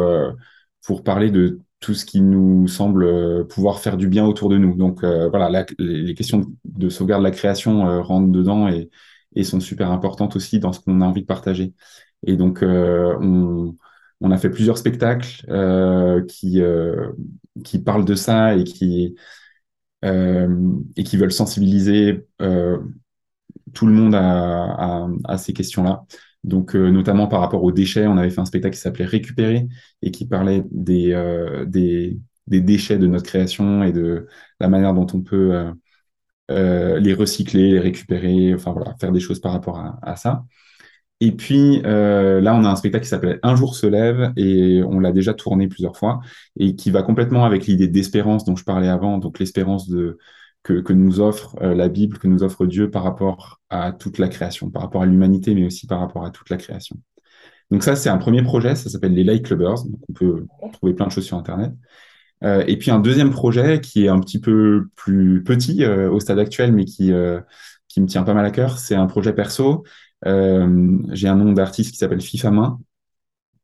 pour 0.86 1.02
parler 1.02 1.30
de 1.30 1.60
tout 1.84 1.92
ce 1.92 2.06
qui 2.06 2.22
nous 2.22 2.66
semble 2.66 3.04
euh, 3.04 3.44
pouvoir 3.44 3.78
faire 3.78 3.98
du 3.98 4.08
bien 4.08 4.24
autour 4.24 4.48
de 4.48 4.56
nous. 4.56 4.74
Donc 4.74 5.04
euh, 5.04 5.28
voilà, 5.28 5.66
les 5.78 6.14
questions 6.14 6.46
de 6.64 6.88
sauvegarde 6.88 7.20
de 7.22 7.28
la 7.28 7.30
création 7.30 7.86
euh, 7.86 8.00
rentrent 8.00 8.32
dedans 8.32 8.68
et, 8.68 8.88
sont 9.44 9.60
super 9.60 9.90
importantes 9.90 10.34
aussi 10.36 10.60
dans 10.60 10.72
ce 10.72 10.80
qu'on 10.80 11.02
a 11.02 11.04
envie 11.04 11.20
de 11.20 11.26
partager. 11.26 11.74
Et 12.26 12.36
donc 12.36 12.62
on, 12.62 13.76
a 14.30 14.38
fait 14.38 14.48
plusieurs 14.48 14.78
spectacles 14.78 15.44
qui 16.28 16.62
qui 17.64 17.78
parlent 17.80 18.04
de 18.04 18.14
ça 18.14 18.54
et 18.54 18.62
qui 18.62 19.16
et 20.02 21.02
qui 21.04 21.16
veulent 21.16 21.32
sensibiliser 21.32 22.28
tout 22.38 23.86
le 23.86 23.92
monde 23.92 24.14
à 24.14 25.36
ces 25.36 25.52
questions-là. 25.52 26.04
Donc, 26.44 26.76
euh, 26.76 26.90
notamment 26.90 27.26
par 27.26 27.40
rapport 27.40 27.64
aux 27.64 27.72
déchets, 27.72 28.06
on 28.06 28.18
avait 28.18 28.30
fait 28.30 28.40
un 28.40 28.44
spectacle 28.44 28.76
qui 28.76 28.80
s'appelait 28.80 29.06
Récupérer 29.06 29.66
et 30.02 30.10
qui 30.10 30.26
parlait 30.28 30.62
des, 30.70 31.12
euh, 31.12 31.64
déchets 32.46 32.98
de 32.98 33.06
notre 33.06 33.24
création 33.24 33.82
et 33.82 33.92
de 33.92 34.26
la 34.60 34.68
manière 34.68 34.94
dont 34.94 35.06
on 35.14 35.22
peut 35.22 35.72
euh, 36.50 37.00
les 37.00 37.14
recycler, 37.14 37.72
les 37.72 37.80
récupérer, 37.80 38.54
enfin 38.54 38.72
voilà, 38.72 38.94
faire 39.00 39.12
des 39.12 39.20
choses 39.20 39.40
par 39.40 39.52
rapport 39.52 39.78
à, 40.02 40.16
ça. 40.16 40.44
Et 41.20 41.32
puis 41.32 41.80
là, 41.82 42.54
on 42.54 42.64
a 42.64 42.68
un 42.68 42.76
spectacle 42.76 43.04
qui 43.04 43.10
s'appelle 43.10 43.40
Un 43.42 43.56
jour 43.56 43.76
se 43.76 43.86
lève 43.86 44.32
et 44.36 44.82
on 44.84 45.00
l'a 45.00 45.12
déjà 45.12 45.32
tourné 45.34 45.68
plusieurs 45.68 45.96
fois 45.96 46.20
et 46.58 46.76
qui 46.76 46.90
va 46.90 47.02
complètement 47.02 47.44
avec 47.44 47.66
l'idée 47.66 47.88
d'espérance 47.88 48.44
dont 48.44 48.56
je 48.56 48.64
parlais 48.64 48.88
avant, 48.88 49.18
donc 49.18 49.38
l'espérance 49.38 49.88
de 49.88 50.18
que, 50.64 50.92
nous 50.92 51.20
offre 51.20 51.56
euh, 51.60 51.74
la 51.74 51.88
Bible, 51.88 52.18
que 52.18 52.26
nous 52.26 52.42
offre 52.42 52.66
Dieu 52.66 52.90
par 52.90 53.04
rapport 53.04 53.60
à 53.68 53.92
toute 53.92 54.18
la 54.18 54.28
création, 54.28 54.70
par 54.70 54.82
rapport 54.82 55.02
à 55.02 55.06
l'humanité, 55.06 55.54
mais 55.54 55.66
aussi 55.66 55.86
par 55.86 56.00
rapport 56.00 56.24
à 56.24 56.30
toute 56.30 56.48
la 56.50 56.56
création. 56.56 56.96
Donc 57.70 57.84
ça, 57.84 57.94
c'est 57.96 58.08
un 58.08 58.16
premier 58.16 58.42
projet, 58.42 58.74
ça 58.74 58.88
s'appelle 58.88 59.12
les 59.12 59.24
Light 59.24 59.44
Clubbers, 59.44 59.84
on 60.08 60.12
peut 60.12 60.46
trouver 60.72 60.94
plein 60.94 61.06
de 61.06 61.12
choses 61.12 61.24
sur 61.26 61.36
Internet. 61.36 61.72
Euh, 62.42 62.64
et 62.66 62.78
puis 62.78 62.90
un 62.90 62.98
deuxième 62.98 63.30
projet 63.30 63.80
qui 63.80 64.06
est 64.06 64.08
un 64.08 64.20
petit 64.20 64.40
peu 64.40 64.88
plus 64.96 65.42
petit 65.44 65.84
euh, 65.84 66.10
au 66.10 66.18
stade 66.18 66.38
actuel, 66.38 66.72
mais 66.72 66.86
qui, 66.86 67.12
qui 67.88 68.00
me 68.00 68.06
tient 68.06 68.22
pas 68.22 68.34
mal 68.34 68.46
à 68.46 68.50
cœur, 68.50 68.78
c'est 68.78 68.94
un 68.94 69.06
projet 69.06 69.34
perso. 69.34 69.84
J'ai 70.24 71.28
un 71.28 71.36
nom 71.36 71.52
d'artiste 71.52 71.92
qui 71.92 71.98
s'appelle 71.98 72.22
FIFA 72.22 72.50
Main, 72.50 72.80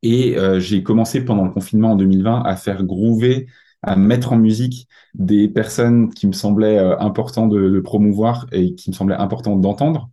et 0.02 0.36
j'ai 0.58 0.82
commencé 0.82 1.24
pendant 1.24 1.44
le 1.44 1.50
confinement 1.50 1.92
en 1.92 1.96
2020 1.96 2.42
à 2.42 2.56
faire 2.56 2.84
groover 2.84 3.46
à 3.82 3.96
mettre 3.96 4.32
en 4.32 4.36
musique 4.36 4.88
des 5.14 5.48
personnes 5.48 6.12
qui 6.12 6.26
me 6.26 6.32
semblaient 6.32 6.78
euh, 6.78 6.98
important 6.98 7.46
de, 7.46 7.68
de, 7.70 7.80
promouvoir 7.80 8.46
et 8.52 8.74
qui 8.74 8.90
me 8.90 8.94
semblaient 8.94 9.16
important 9.16 9.56
d'entendre. 9.56 10.10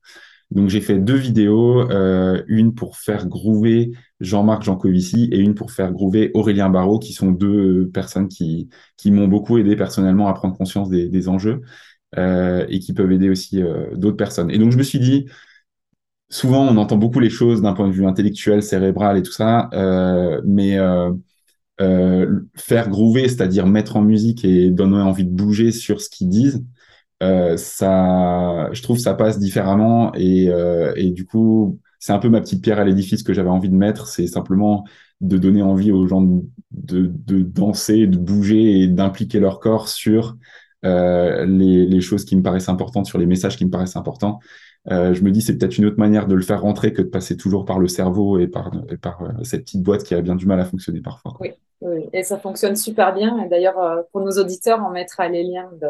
Donc 0.51 0.69
j'ai 0.69 0.81
fait 0.81 0.97
deux 0.97 1.15
vidéos, 1.15 1.89
euh, 1.91 2.41
une 2.47 2.74
pour 2.74 2.97
faire 2.97 3.27
groover 3.27 3.91
Jean-Marc 4.21 4.63
Jancovici 4.63 5.29
et 5.31 5.39
une 5.39 5.55
pour 5.55 5.71
faire 5.71 5.91
groover 5.91 6.31
Aurélien 6.33 6.69
Barraud, 6.69 7.00
qui 7.00 7.13
sont 7.13 7.31
deux 7.31 7.89
personnes 7.93 8.29
qui, 8.29 8.69
qui 8.95 9.12
m'ont 9.12 9.27
beaucoup 9.27 9.57
aidé 9.57 9.75
personnellement 9.75 10.27
à 10.29 10.33
prendre 10.33 10.55
conscience 10.57 10.89
des, 10.89 11.09
des 11.09 11.27
enjeux 11.27 11.62
euh, 12.17 12.65
et 12.69 12.79
qui 12.79 12.93
peuvent 12.93 13.12
aider 13.12 13.29
aussi 13.29 13.62
euh, 13.62 13.93
d'autres 13.95 14.17
personnes. 14.17 14.50
Et 14.50 14.57
donc 14.57 14.71
je 14.71 14.77
me 14.77 14.83
suis 14.83 15.00
dit, 15.00 15.27
souvent 16.29 16.65
on 16.65 16.77
entend 16.77 16.97
beaucoup 16.97 17.19
les 17.19 17.29
choses 17.29 17.62
d'un 17.62 17.74
point 17.74 17.88
de 17.88 17.93
vue 17.93 18.05
intellectuel, 18.05 18.63
cérébral 18.63 19.17
et 19.17 19.24
tout 19.24 19.31
ça, 19.33 19.69
mais 20.45 20.77
euh, 21.81 22.41
faire 22.55 22.89
groover, 22.89 23.27
c'est-à-dire 23.27 23.67
mettre 23.67 23.98
en 23.98 24.01
musique 24.01 24.43
et 24.46 24.72
donner 24.72 24.98
envie 24.98 25.25
de 25.25 25.29
bouger 25.29 25.72
sur 25.72 26.01
ce 26.01 26.10
qu'ils 26.10 26.29
disent, 26.29 26.63
euh, 27.24 27.57
ça, 27.57 28.69
je 28.74 28.81
trouve 28.81 29.00
ça 29.00 29.13
passe 29.15 29.39
différemment 29.39 30.13
et, 30.13 30.50
euh, 30.50 30.93
et 30.96 31.12
du 31.12 31.25
coup, 31.25 31.79
c'est 32.00 32.13
un 32.13 32.19
peu 32.19 32.29
ma 32.29 32.41
petite 32.41 32.63
pierre 32.63 32.79
à 32.79 32.86
l'édifice 32.86 33.24
que 33.24 33.34
j'avais 33.34 33.50
envie 33.50 33.69
de 33.69 33.75
mettre, 33.75 34.07
c'est 34.07 34.27
simplement 34.27 34.86
de 35.19 35.38
donner 35.38 35.63
envie 35.63 35.91
aux 35.91 36.07
gens 36.07 36.22
de, 36.22 36.43
de, 36.72 37.12
de 37.12 37.41
danser, 37.41 38.05
de 38.05 38.17
bouger 38.17 38.81
et 38.81 38.88
d'impliquer 38.88 39.39
leur 39.39 39.60
corps 39.60 39.88
sur 39.88 40.38
euh, 40.86 41.46
les, 41.46 41.88
les, 41.88 42.01
choses 42.01 42.24
qui 42.24 42.36
me 42.36 42.43
paraissent 42.43 42.69
importantes, 42.69 43.07
sur 43.07 43.17
les 43.17 43.25
messages 43.25 43.57
qui 43.57 43.65
me 43.65 43.72
paraissent 43.72 43.96
importants. 43.96 44.39
Euh, 44.89 45.13
je 45.13 45.22
me 45.24 45.32
dis 45.32 45.41
c'est 45.41 45.58
peut-être 45.58 45.77
une 45.77 45.86
autre 45.86 46.00
manière 46.00 46.27
de 46.27 46.36
le 46.36 46.41
faire 46.41 46.62
rentrer 46.62 46.94
que 46.94 47.01
de 47.01 47.08
passer 47.08 47.36
toujours 47.36 47.65
par 47.65 47.79
le 47.79 47.88
cerveau 47.88 48.39
et 48.39 48.48
par, 48.48 48.72
et 48.89 48.98
par 48.98 49.22
euh, 49.22 49.44
cette 49.44 49.63
petite 49.63 49.84
boîte 49.84 50.03
qui 50.03 50.15
a 50.15 50.22
bien 50.22 50.36
du 50.36 50.46
mal 50.46 50.60
à 50.60 50.65
fonctionner 50.65 51.01
parfois. 51.01 51.36
Oui, 51.39 51.51
oui, 51.82 52.06
et 52.13 52.24
ça 52.24 52.38
fonctionne 52.38 52.75
super 52.75 53.13
bien. 53.13 53.44
Et 53.44 53.50
d'ailleurs, 53.50 53.79
euh, 53.79 54.01
pour 54.12 54.22
nos 54.22 54.32
auditeurs, 54.32 54.82
on 54.88 54.91
mettra 54.91 55.27
les 55.27 55.44
liens 55.44 55.70
de, 55.82 55.88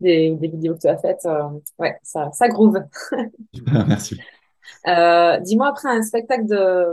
des, 0.00 0.30
des, 0.30 0.48
vidéos 0.48 0.74
que 0.74 0.80
tu 0.80 0.88
as 0.88 0.96
faites. 0.96 1.28
Ouais, 1.78 1.96
ça, 2.02 2.30
ça 2.32 2.48
groove. 2.48 2.82
Merci. 3.66 4.18
Euh, 4.86 5.38
dis-moi, 5.40 5.68
après 5.68 5.88
un 5.88 6.02
spectacle 6.02 6.46
de 6.46 6.86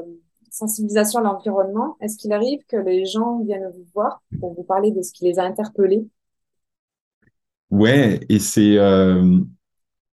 sensibilisation 0.51 1.19
à 1.19 1.23
l'environnement, 1.23 1.95
est-ce 2.01 2.17
qu'il 2.17 2.33
arrive 2.33 2.59
que 2.67 2.77
les 2.77 3.05
gens 3.05 3.39
viennent 3.39 3.69
vous 3.73 3.85
voir 3.93 4.21
pour 4.39 4.53
vous 4.53 4.63
parler 4.63 4.91
de 4.91 5.01
ce 5.01 5.13
qui 5.13 5.25
les 5.25 5.39
a 5.39 5.43
interpellés? 5.43 6.05
Ouais, 7.69 8.19
et 8.29 8.39
c'est 8.39 8.77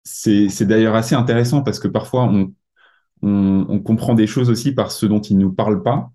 c'est 0.04 0.66
d'ailleurs 0.66 0.94
assez 0.94 1.14
intéressant 1.14 1.62
parce 1.62 1.78
que 1.78 1.88
parfois 1.88 2.24
on, 2.24 2.52
on, 3.22 3.66
on, 3.68 3.80
comprend 3.80 4.14
des 4.14 4.26
choses 4.26 4.50
aussi 4.50 4.72
par 4.72 4.92
ce 4.92 5.06
dont 5.06 5.20
ils 5.20 5.38
nous 5.38 5.52
parlent 5.52 5.82
pas. 5.82 6.10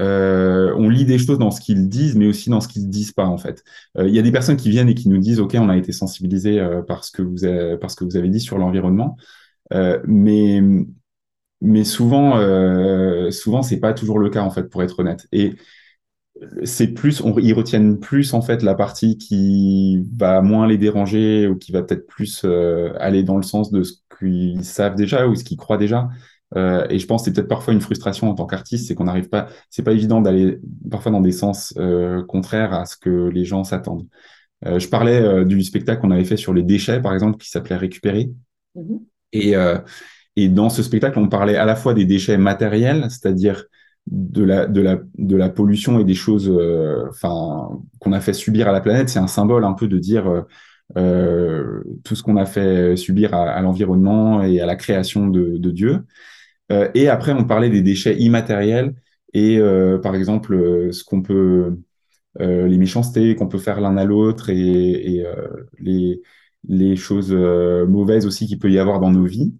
Euh, 0.00 0.74
on 0.76 0.88
lit 0.88 1.04
des 1.04 1.18
choses 1.18 1.38
dans 1.38 1.52
ce 1.52 1.60
qu'ils 1.60 1.88
disent, 1.88 2.16
mais 2.16 2.26
aussi 2.26 2.50
dans 2.50 2.60
ce 2.60 2.66
qu'ils 2.68 2.88
disent 2.90 3.12
pas 3.12 3.26
en 3.26 3.38
fait. 3.38 3.62
Euh, 3.96 4.08
il 4.08 4.14
y 4.14 4.18
a 4.18 4.22
des 4.22 4.32
personnes 4.32 4.56
qui 4.56 4.70
viennent 4.70 4.88
et 4.88 4.94
qui 4.94 5.08
nous 5.08 5.18
disent 5.18 5.38
OK, 5.40 5.54
on 5.58 5.68
a 5.68 5.76
été 5.76 5.92
sensibilisé 5.92 6.60
euh, 6.60 6.82
par 6.82 7.04
ce 7.04 7.12
que 7.12 7.22
vous 7.22 7.44
avez, 7.44 7.76
par 7.78 7.90
ce 7.90 7.96
que 7.96 8.04
vous 8.04 8.16
avez 8.16 8.28
dit 8.28 8.40
sur 8.40 8.58
l'environnement, 8.58 9.16
euh, 9.72 10.00
mais 10.06 10.60
mais 11.60 11.84
souvent 11.84 12.36
euh, 12.38 13.30
souvent 13.30 13.62
c'est 13.62 13.80
pas 13.80 13.94
toujours 13.94 14.18
le 14.18 14.28
cas 14.30 14.42
en 14.42 14.50
fait 14.50 14.64
pour 14.64 14.82
être 14.82 14.98
honnête. 15.00 15.26
Et 15.32 15.54
c'est 16.64 16.88
plus, 16.88 17.20
on, 17.20 17.38
ils 17.38 17.52
retiennent 17.52 17.98
plus 17.98 18.34
en 18.34 18.42
fait 18.42 18.62
la 18.62 18.74
partie 18.74 19.18
qui 19.18 20.02
va 20.16 20.40
moins 20.42 20.66
les 20.66 20.78
déranger 20.78 21.46
ou 21.46 21.56
qui 21.56 21.72
va 21.72 21.82
peut-être 21.82 22.06
plus 22.06 22.42
euh, 22.44 22.92
aller 22.98 23.22
dans 23.22 23.36
le 23.36 23.42
sens 23.42 23.70
de 23.70 23.82
ce 23.82 23.94
qu'ils 24.18 24.64
savent 24.64 24.94
déjà 24.94 25.26
ou 25.26 25.34
ce 25.34 25.44
qu'ils 25.44 25.56
croient 25.56 25.76
déjà. 25.76 26.08
Euh, 26.56 26.86
et 26.88 26.98
je 26.98 27.06
pense 27.06 27.22
que 27.22 27.24
c'est 27.26 27.32
peut-être 27.34 27.48
parfois 27.48 27.74
une 27.74 27.80
frustration 27.80 28.30
en 28.30 28.34
tant 28.34 28.46
qu'artiste, 28.46 28.88
c'est 28.88 28.94
qu'on 28.94 29.04
n'arrive 29.04 29.28
pas, 29.28 29.48
c'est 29.70 29.82
pas 29.82 29.92
évident 29.92 30.20
d'aller 30.20 30.58
parfois 30.90 31.10
dans 31.10 31.20
des 31.20 31.32
sens 31.32 31.74
euh, 31.78 32.22
contraires 32.24 32.72
à 32.72 32.86
ce 32.86 32.96
que 32.96 33.28
les 33.28 33.44
gens 33.44 33.64
s'attendent. 33.64 34.06
Je 34.66 34.88
parlais 34.88 35.44
du 35.44 35.62
spectacle 35.62 36.00
qu'on 36.00 36.10
avait 36.10 36.24
fait 36.24 36.38
sur 36.38 36.54
les 36.54 36.62
déchets, 36.62 37.02
par 37.02 37.12
exemple, 37.12 37.36
qui 37.36 37.50
s'appelait 37.50 37.76
Récupérer. 37.76 38.30
Mm-hmm. 38.74 39.00
Et, 39.34 39.54
et 40.36 40.48
dans 40.48 40.70
ce 40.70 40.82
spectacle, 40.82 41.18
on 41.18 41.28
parlait 41.28 41.56
à 41.56 41.66
la 41.66 41.76
fois 41.76 41.92
des 41.92 42.06
déchets 42.06 42.38
matériels, 42.38 43.04
c'est-à-dire 43.10 43.66
de 44.06 44.44
la, 44.44 44.66
de, 44.66 44.80
la, 44.80 44.98
de 45.18 45.36
la 45.36 45.48
pollution 45.48 45.98
et 45.98 46.04
des 46.04 46.14
choses 46.14 46.50
euh, 46.50 47.08
qu'on 48.00 48.12
a 48.12 48.20
fait 48.20 48.32
subir 48.32 48.68
à 48.68 48.72
la 48.72 48.80
planète. 48.80 49.08
C'est 49.08 49.18
un 49.18 49.26
symbole 49.26 49.64
un 49.64 49.72
peu 49.72 49.88
de 49.88 49.98
dire 49.98 50.28
euh, 50.28 50.42
euh 50.96 51.82
tout 52.04 52.14
ce 52.14 52.22
qu'on 52.22 52.36
a 52.36 52.44
fait 52.46 52.96
subir 52.96 53.34
à, 53.34 53.60
l'environnement 53.62 54.42
et 54.42 54.60
à 54.60 54.66
la 54.66 54.76
création 54.76 55.28
de, 55.28 55.70
Dieu. 55.70 56.04
Et 56.94 57.08
après, 57.08 57.32
on 57.32 57.44
parlait 57.44 57.70
des 57.70 57.82
déchets 57.82 58.16
immatériels 58.18 58.94
et 59.32 59.60
par 60.02 60.14
exemple 60.14 60.88
ce 60.92 61.04
qu'on 61.04 61.22
peut, 61.22 61.78
les 62.40 62.78
méchancetés 62.78 63.34
qu'on 63.36 63.48
peut 63.48 63.58
faire 63.58 63.80
l'un 63.80 63.96
à 63.96 64.04
l'autre 64.04 64.50
et, 64.50 65.24
les, 65.78 66.20
les 66.68 66.96
choses 66.96 67.32
mauvaises 67.32 68.26
aussi 68.26 68.46
qu'il 68.46 68.58
peut 68.58 68.70
y 68.70 68.78
avoir 68.78 69.00
dans 69.00 69.10
nos 69.10 69.24
vies. 69.24 69.54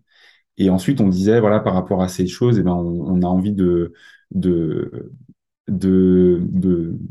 Et 0.57 0.71
ensuite, 0.71 1.01
on 1.01 1.09
disait, 1.09 1.41
voilà, 1.41 1.61
par 1.61 1.75
rapport 1.75 2.03
à 2.03 2.09
ces 2.09 2.27
choses, 2.27 2.59
eh 2.59 2.63
ben, 2.63 2.75
on 2.75 3.23
a 3.23 3.27
envie 3.27 3.53
de, 3.53 3.93
de 4.35 5.11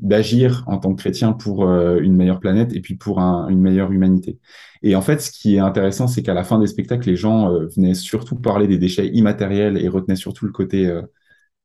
d'agir 0.02 0.64
en 0.68 0.78
tant 0.78 0.94
que 0.94 1.02
chrétien 1.02 1.34
pour 1.34 1.68
euh, 1.68 2.00
une 2.00 2.16
meilleure 2.16 2.40
planète 2.40 2.74
et 2.74 2.82
puis 2.82 2.96
pour 2.96 3.20
un, 3.20 3.48
une 3.50 3.60
meilleure 3.62 3.92
humanité. 3.92 4.40
Et 4.84 4.96
en 4.96 5.02
fait, 5.02 5.22
ce 5.22 5.32
qui 5.32 5.56
est 5.56 5.60
intéressant, 5.60 6.08
c'est 6.08 6.22
qu'à 6.24 6.34
la 6.34 6.44
fin 6.44 6.60
des 6.60 6.68
spectacles, 6.68 7.10
les 7.10 7.16
gens 7.16 7.52
euh, 7.52 7.68
venaient 7.76 7.96
surtout 7.96 8.36
parler 8.36 8.68
des 8.68 8.78
déchets 8.78 9.08
immatériels 9.08 9.78
et 9.78 9.88
retenaient 9.88 10.16
surtout 10.16 10.46
le 10.46 10.52
côté 10.52 10.88
euh, 10.88 11.02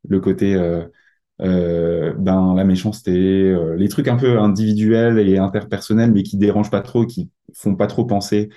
le 0.08 0.20
côté 0.20 0.54
euh, 0.54 2.12
ben, 2.18 2.54
la 2.54 2.64
méchanceté, 2.64 3.54
les 3.76 3.88
trucs 3.88 4.08
un 4.08 4.16
peu 4.16 4.38
individuels 4.40 5.18
et 5.18 5.38
interpersonnels, 5.38 6.12
mais 6.12 6.22
qui 6.22 6.36
dérangent 6.36 6.70
pas 6.70 6.80
trop, 6.80 7.06
qui 7.06 7.30
font 7.54 7.76
pas 7.76 7.86
trop 7.86 8.04
penser 8.06 8.50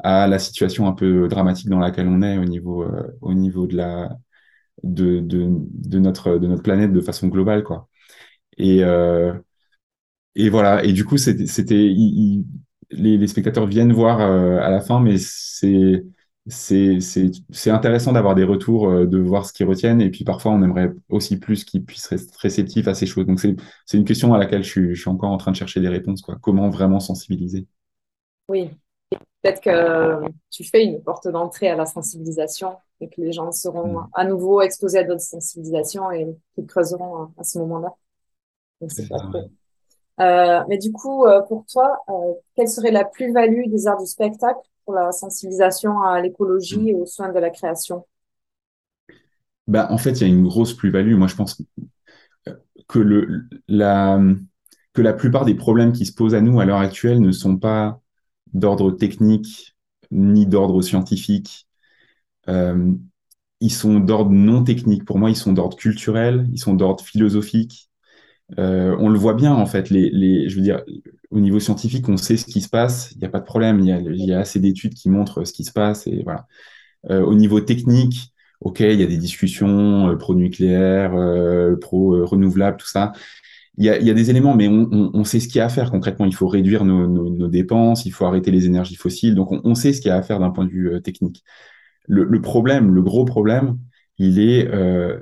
à 0.00 0.26
la 0.28 0.38
situation 0.38 0.86
un 0.88 0.92
peu 0.92 1.28
dramatique 1.28 1.68
dans 1.70 1.78
laquelle 1.78 2.08
on 2.08 2.22
est 2.22 2.38
au 2.38 2.44
niveau 2.44 2.86
au 3.22 3.34
niveau 3.34 3.66
de 3.66 3.76
la 3.76 4.18
de, 4.82 5.20
de, 5.20 5.98
notre, 5.98 6.38
de 6.38 6.46
notre 6.46 6.62
planète 6.62 6.92
de 6.92 7.00
façon 7.00 7.28
globale, 7.28 7.64
quoi. 7.64 7.88
Et, 8.58 8.84
euh, 8.84 9.34
et 10.34 10.48
voilà. 10.50 10.84
Et 10.84 10.92
du 10.92 11.04
coup, 11.04 11.16
c'était, 11.16 11.74
les, 11.74 12.44
les, 13.18 13.26
spectateurs 13.26 13.66
viennent 13.66 13.92
voir 13.92 14.20
euh, 14.20 14.58
à 14.60 14.70
la 14.70 14.80
fin, 14.80 15.00
mais 15.00 15.16
c'est, 15.18 16.04
c'est, 16.48 17.70
intéressant 17.70 18.12
d'avoir 18.12 18.34
des 18.34 18.44
retours, 18.44 18.88
euh, 18.88 19.06
de 19.06 19.18
voir 19.18 19.46
ce 19.46 19.52
qu'ils 19.52 19.66
retiennent. 19.66 20.00
Et 20.00 20.10
puis 20.10 20.24
parfois, 20.24 20.52
on 20.52 20.62
aimerait 20.62 20.92
aussi 21.08 21.38
plus 21.38 21.64
qu'ils 21.64 21.84
puissent 21.84 22.12
être 22.12 22.34
réceptifs 22.38 22.88
à 22.88 22.94
ces 22.94 23.06
choses. 23.06 23.26
Donc, 23.26 23.40
c'est, 23.40 23.56
c'est 23.86 23.98
une 23.98 24.04
question 24.04 24.34
à 24.34 24.38
laquelle 24.38 24.62
je 24.62 24.70
suis, 24.70 24.94
je 24.94 25.00
suis 25.00 25.10
encore 25.10 25.30
en 25.30 25.38
train 25.38 25.52
de 25.52 25.56
chercher 25.56 25.80
des 25.80 25.88
réponses, 25.88 26.22
quoi. 26.22 26.36
Comment 26.40 26.70
vraiment 26.70 27.00
sensibiliser? 27.00 27.66
Oui, 28.48 28.70
peut-être 29.42 29.60
que 29.60 30.28
tu 30.50 30.64
fais 30.64 30.84
une 30.84 31.02
porte 31.02 31.26
d'entrée 31.28 31.68
à 31.68 31.76
la 31.76 31.86
sensibilisation 31.86 32.76
et 33.00 33.08
que 33.08 33.20
les 33.20 33.32
gens 33.32 33.52
seront 33.52 34.00
mmh. 34.00 34.08
à 34.14 34.24
nouveau 34.24 34.60
exposés 34.60 34.98
à 34.98 35.04
d'autres 35.04 35.20
sensibilisations 35.20 36.10
et 36.10 36.26
qu'ils 36.54 36.66
creuseront 36.66 37.28
à, 37.38 37.44
ce 37.44 37.58
moment-là. 37.58 37.94
Donc, 38.80 38.90
c'est 38.92 39.08
pas 39.08 39.18
Euh, 40.18 40.64
mais 40.68 40.78
du 40.78 40.92
coup, 40.92 41.26
euh, 41.26 41.42
pour 41.42 41.66
toi, 41.70 41.98
euh, 42.08 42.32
quelle 42.56 42.68
serait 42.68 42.90
la 42.90 43.04
plus-value 43.04 43.68
des 43.68 43.86
arts 43.86 44.00
du 44.00 44.06
spectacle 44.06 44.60
pour 44.84 44.94
la 44.94 45.12
sensibilisation 45.12 46.00
à 46.02 46.20
l'écologie 46.20 46.78
mmh. 46.78 46.88
et 46.88 46.94
aux 46.94 47.06
soins 47.06 47.32
de 47.32 47.38
la 47.38 47.50
création? 47.50 48.06
Bah, 49.66 49.88
En 49.90 49.98
fait, 49.98 50.12
il 50.12 50.20
y 50.22 50.24
a 50.24 50.28
une 50.28 50.44
grosse 50.44 50.74
plus-value. 50.74 51.16
Moi, 51.16 51.26
je 51.26 51.34
pense 51.34 51.60
que, 52.88 52.98
le, 52.98 53.44
la, 53.68 54.20
que 54.94 55.02
la 55.02 55.12
plupart 55.12 55.44
des 55.44 55.54
problèmes 55.54 55.92
qui 55.92 56.06
se 56.06 56.14
posent 56.14 56.34
à 56.34 56.40
nous 56.40 56.60
à 56.60 56.64
l'heure 56.64 56.78
actuelle 56.78 57.20
ne 57.20 57.32
sont 57.32 57.58
pas 57.58 58.00
d'ordre 58.54 58.92
technique 58.92 59.76
ni 60.10 60.46
d'ordre 60.46 60.82
scientifique. 60.82 61.65
Euh, 62.48 62.92
ils 63.60 63.70
sont 63.70 64.00
d'ordre 64.00 64.30
non 64.30 64.64
technique. 64.64 65.04
Pour 65.04 65.18
moi, 65.18 65.30
ils 65.30 65.36
sont 65.36 65.52
d'ordre 65.52 65.76
culturel, 65.76 66.46
ils 66.52 66.58
sont 66.58 66.74
d'ordre 66.74 67.02
philosophique. 67.02 67.90
Euh, 68.58 68.96
on 69.00 69.08
le 69.08 69.18
voit 69.18 69.34
bien, 69.34 69.54
en 69.54 69.66
fait. 69.66 69.90
Les, 69.90 70.48
je 70.48 70.56
veux 70.56 70.62
dire, 70.62 70.82
au 71.30 71.40
niveau 71.40 71.58
scientifique, 71.60 72.08
on 72.08 72.16
sait 72.16 72.36
ce 72.36 72.46
qui 72.46 72.60
se 72.60 72.68
passe. 72.68 73.12
Il 73.12 73.18
n'y 73.18 73.24
a 73.24 73.30
pas 73.30 73.40
de 73.40 73.44
problème. 73.44 73.80
Il 73.80 74.24
y 74.24 74.32
a, 74.32 74.38
assez 74.40 74.60
d'études 74.60 74.94
qui 74.94 75.08
montrent 75.08 75.44
ce 75.44 75.52
qui 75.52 75.64
se 75.64 75.72
passe. 75.72 76.06
Et 76.06 76.22
voilà. 76.24 76.46
Euh, 77.10 77.22
au 77.22 77.34
niveau 77.34 77.60
technique, 77.60 78.32
OK, 78.60 78.80
il 78.80 79.00
y 79.00 79.02
a 79.02 79.06
des 79.06 79.18
discussions 79.18 80.16
pro-nucléaire, 80.18 81.12
pro-renouvelable, 81.80 82.78
tout 82.78 82.88
ça 82.88 83.12
il 83.78 83.84
y 83.84 83.90
a, 83.90 84.14
des 84.14 84.30
éléments, 84.30 84.54
mais 84.54 84.68
on, 84.68 85.24
sait 85.24 85.38
ce 85.38 85.48
qu'il 85.48 85.56
y 85.56 85.60
a 85.60 85.66
à 85.66 85.68
faire 85.68 85.90
concrètement. 85.90 86.24
Il 86.24 86.34
faut 86.34 86.48
réduire 86.48 86.84
nos, 86.84 87.48
dépenses, 87.48 88.06
il 88.06 88.10
faut 88.10 88.24
arrêter 88.24 88.50
les 88.50 88.66
énergies 88.66 88.96
fossiles. 88.96 89.34
Donc, 89.34 89.48
on, 89.52 89.74
sait 89.74 89.92
ce 89.92 90.00
qu'il 90.00 90.08
y 90.08 90.12
a 90.12 90.16
à 90.16 90.22
faire 90.22 90.40
d'un 90.40 90.50
point 90.50 90.64
de 90.64 90.70
vue 90.70 91.02
technique. 91.02 91.44
Le, 92.06 92.24
le, 92.24 92.40
problème, 92.40 92.94
le 92.94 93.02
gros 93.02 93.24
problème, 93.24 93.78
il 94.18 94.38
est, 94.38 94.68
euh, 94.72 95.18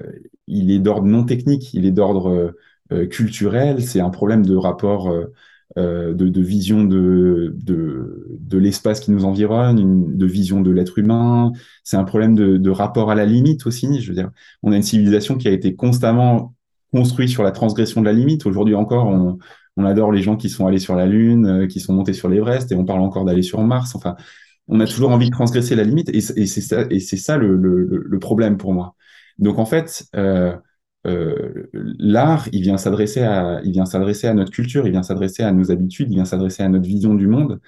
il 0.47 0.71
est 0.71 0.79
d'ordre 0.79 1.07
non 1.07 1.25
technique, 1.25 1.73
il 1.75 1.87
est 1.87 1.91
d'ordre 1.91 2.55
euh, 2.93 3.07
culturel. 3.07 3.83
C'est 3.83 4.01
un 4.01 4.11
problème 4.11 4.45
de 4.45 4.57
rapport, 4.57 5.11
euh, 5.11 5.33
euh, 5.79 6.15
de, 6.15 6.29
de, 6.29 6.41
vision 6.43 6.85
de, 6.85 7.55
de, 7.57 8.39
de 8.39 8.59
l'espace 8.59 9.01
qui 9.01 9.11
nous 9.11 9.25
environne, 9.25 9.79
une, 9.79 10.17
de 10.17 10.27
vision 10.27 10.61
de 10.61 10.71
l'être 10.71 10.99
humain. 10.99 11.53
C'est 11.83 11.97
un 11.97 12.05
problème 12.05 12.35
de, 12.35 12.57
de 12.59 12.71
rapport 12.71 13.11
à 13.11 13.15
la 13.15 13.25
limite 13.25 13.67
aussi. 13.67 14.01
Je 14.01 14.09
veux 14.09 14.15
dire, 14.15 14.31
on 14.63 14.73
a 14.73 14.77
une 14.77 14.83
civilisation 14.83 15.37
qui 15.37 15.49
a 15.49 15.53
été 15.53 15.75
constamment 15.75 16.55
construit 16.93 17.29
sur 17.29 17.43
la 17.43 17.51
transgression 17.51 18.01
de 18.03 18.07
la 18.07 18.13
limite. 18.13 18.47
Aujourd'hui 18.47 18.75
encore, 18.77 19.07
on, 19.09 19.39
on 19.77 19.85
adore 19.85 20.13
les 20.13 20.23
gens 20.23 20.37
qui 20.37 20.49
sont 20.49 20.67
allés 20.67 20.79
sur 20.79 20.95
la 20.95 21.07
Lune, 21.07 21.47
euh, 21.47 21.67
qui 21.67 21.81
sont 21.81 21.93
montés 21.93 22.13
sur 22.13 22.29
l'Everest, 22.29 22.71
et 22.71 22.77
on 22.77 22.85
parle 22.85 23.01
encore 23.01 23.25
d'aller 23.25 23.43
sur 23.43 23.61
Mars. 23.63 23.95
Enfin, 23.97 24.15
on 24.69 24.81
a 24.81 24.87
toujours 24.87 25.11
envie 25.11 25.27
de 25.27 25.35
transgresser 25.35 25.75
la 25.75 25.85
limite, 25.85 26.09
et, 26.09 26.21
c'est 26.21 27.17
ça, 27.17 27.37
le, 27.37 28.19
problème 28.19 28.57
pour 28.57 28.73
moi. 28.73 28.95
Donc 29.39 29.59
en 29.59 29.67
fait, 29.67 30.07
euh, 30.17 30.57
euh, 31.07 31.69
l'art, 31.73 32.49
il 32.53 32.63
vient 32.63 32.79
s'adresser 32.79 33.23
à, 33.23 33.61
il 33.65 33.73
vient 33.73 33.85
s'adresser 33.85 34.27
à 34.27 34.35
notre 34.35 34.53
culture, 34.53 34.87
il 34.87 34.93
vient 34.93 35.03
s'adresser 35.03 35.43
à 35.43 35.53
nos 35.53 35.71
habitudes, 35.71 36.11
il 36.11 36.15
vient 36.15 36.25
s'adresser 36.25 36.63
à 36.63 36.69
notre 36.69 36.87
vision 36.87 37.15
du 37.15 37.27
monde 37.27 37.61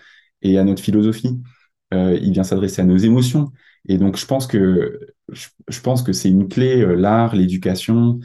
et 0.43 0.59
à 0.59 0.65
notre 0.65 0.83
philosophie. 0.83 1.39
Euh, 1.95 2.19
il 2.21 2.33
vient 2.33 2.45
s'adresser 2.45 2.83
à 2.83 2.85
nos 2.85 2.97
émotions. 2.97 3.53
Et 3.89 3.99
donc, 3.99 4.17
je 4.17 4.27
pense 4.27 4.47
que 4.47 4.99
je, 5.31 5.81
pense 5.83 6.03
que 6.03 6.13
c'est 6.13 6.31
une 6.31 6.49
clé, 6.49 6.85
l'art, 6.97 7.35
l'éducation, 7.37 8.21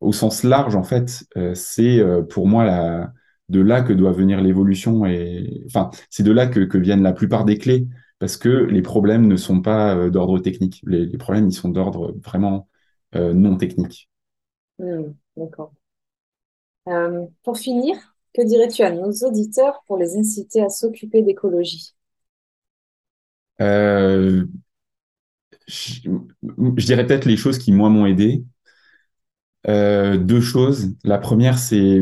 au 0.00 0.12
sens 0.12 0.44
large, 0.44 0.76
en 0.76 0.82
fait, 0.82 1.24
c'est 1.54 2.02
pour 2.28 2.46
moi 2.46 2.64
la, 2.64 3.12
de 3.50 3.60
là 3.60 3.82
que 3.82 3.92
doit 3.92 4.12
venir 4.12 4.40
l'évolution. 4.40 5.04
Et 5.06 5.62
enfin, 5.66 5.90
c'est 6.08 6.22
de 6.22 6.32
là 6.32 6.46
que, 6.46 6.60
que, 6.60 6.78
viennent 6.78 7.02
la 7.02 7.12
plupart 7.12 7.44
des 7.44 7.58
clés, 7.58 7.86
parce 8.18 8.36
que 8.36 8.48
les 8.48 8.82
problèmes 8.82 9.26
ne 9.26 9.36
sont 9.36 9.60
pas 9.60 10.08
d'ordre 10.10 10.38
technique. 10.38 10.82
Les, 10.86 11.06
les, 11.06 11.18
problèmes, 11.18 11.48
ils 11.48 11.52
sont 11.52 11.68
d'ordre 11.68 12.14
vraiment 12.24 12.68
non 13.14 13.56
technique. 13.56 14.08
Hmm, 14.78 15.12
d'accord. 15.36 15.72
pour 17.42 17.58
finir, 17.58 17.96
que 18.34 18.42
dirais-tu 18.42 18.82
à 18.82 18.92
nos 18.92 19.10
auditeurs 19.10 19.82
pour 19.86 19.96
les 19.96 20.16
inciter 20.16 20.62
à 20.62 20.68
s'occuper 20.68 21.22
d'écologie? 21.22 21.94
Euh, 23.60 24.46
je, 25.66 26.08
dirais 26.86 27.06
peut-être 27.06 27.26
les 27.26 27.36
choses 27.36 27.58
qui, 27.58 27.72
moi, 27.72 27.90
m'ont 27.90 28.06
aidé. 28.06 28.44
Euh, 29.68 30.16
deux 30.16 30.40
choses. 30.40 30.94
La 31.04 31.18
première, 31.18 31.58
c'est 31.58 32.00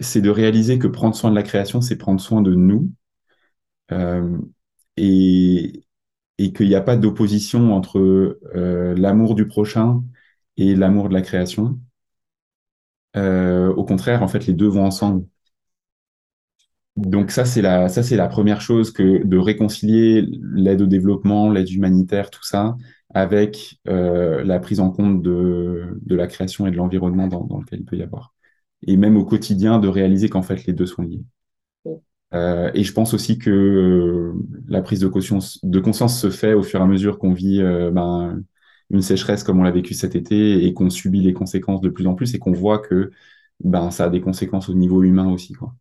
c'est 0.00 0.20
de 0.22 0.30
réaliser 0.30 0.78
que 0.78 0.86
prendre 0.86 1.14
soin 1.14 1.30
de 1.30 1.36
la 1.36 1.42
création, 1.42 1.80
c'est 1.80 1.96
prendre 1.96 2.20
soin 2.20 2.42
de 2.42 2.54
nous. 2.54 2.90
Euh, 3.92 4.38
et, 4.96 5.84
qu'il 6.54 6.68
n'y 6.68 6.74
a 6.74 6.80
pas 6.80 6.96
d'opposition 6.96 7.74
entre 7.74 7.98
euh, 8.56 8.94
l'amour 8.96 9.34
du 9.34 9.46
prochain 9.46 10.02
et 10.56 10.74
l'amour 10.74 11.08
de 11.08 11.14
la 11.14 11.22
création. 11.22 11.78
Euh, 13.16 13.68
au 13.74 13.84
contraire, 13.84 14.22
en 14.22 14.28
fait, 14.28 14.46
les 14.46 14.52
deux 14.54 14.68
vont 14.68 14.84
ensemble. 14.84 15.26
Donc 16.96 17.30
ça, 17.30 17.44
c'est 17.44 17.62
la, 17.62 17.88
ça, 17.88 18.02
c'est 18.02 18.16
la 18.16 18.28
première 18.28 18.60
chose 18.60 18.92
que 18.92 19.24
de 19.24 19.38
réconcilier 19.38 20.26
l'aide 20.54 20.82
au 20.82 20.86
développement, 20.86 21.50
l'aide 21.50 21.70
humanitaire, 21.70 22.30
tout 22.30 22.44
ça, 22.44 22.76
avec 23.14 23.80
la 23.84 24.58
prise 24.60 24.80
en 24.80 24.90
compte 24.90 25.22
de, 25.22 25.98
la 26.06 26.26
création 26.26 26.66
et 26.66 26.70
de 26.70 26.76
l'environnement 26.76 27.26
dans, 27.28 27.58
lequel 27.60 27.80
il 27.80 27.84
peut 27.84 27.96
y 27.96 28.02
avoir. 28.02 28.34
Et 28.86 28.96
même 28.96 29.16
au 29.16 29.24
quotidien, 29.24 29.78
de 29.78 29.88
réaliser 29.88 30.28
qu'en 30.28 30.42
fait, 30.42 30.66
les 30.66 30.72
deux 30.72 30.86
sont 30.86 31.02
liés. 31.02 31.22
Euh, 32.32 32.70
et 32.74 32.84
je 32.84 32.92
pense 32.92 33.12
aussi 33.14 33.38
que 33.38 33.50
euh, 33.50 34.32
la 34.68 34.82
prise 34.82 35.00
de 35.00 35.08
conscience, 35.08 35.58
de 35.64 35.80
conscience 35.80 36.20
se 36.20 36.30
fait 36.30 36.54
au 36.54 36.62
fur 36.62 36.80
et 36.80 36.82
à 36.82 36.86
mesure 36.86 37.18
qu'on 37.18 37.32
vit 37.32 37.60
euh, 37.60 37.90
ben, 37.90 38.42
une 38.90 39.02
sécheresse 39.02 39.42
comme 39.42 39.58
on 39.60 39.62
l'a 39.64 39.70
vécu 39.72 39.94
cet 39.94 40.14
été 40.14 40.64
et 40.64 40.72
qu'on 40.74 40.90
subit 40.90 41.20
les 41.22 41.32
conséquences 41.32 41.80
de 41.80 41.88
plus 41.88 42.06
en 42.06 42.14
plus 42.14 42.34
et 42.34 42.38
qu'on 42.38 42.52
voit 42.52 42.78
que 42.78 43.10
ben, 43.60 43.90
ça 43.90 44.04
a 44.06 44.10
des 44.10 44.20
conséquences 44.20 44.68
au 44.68 44.74
niveau 44.74 45.02
humain 45.02 45.28
aussi. 45.32 45.54
Quoi. 45.54 45.74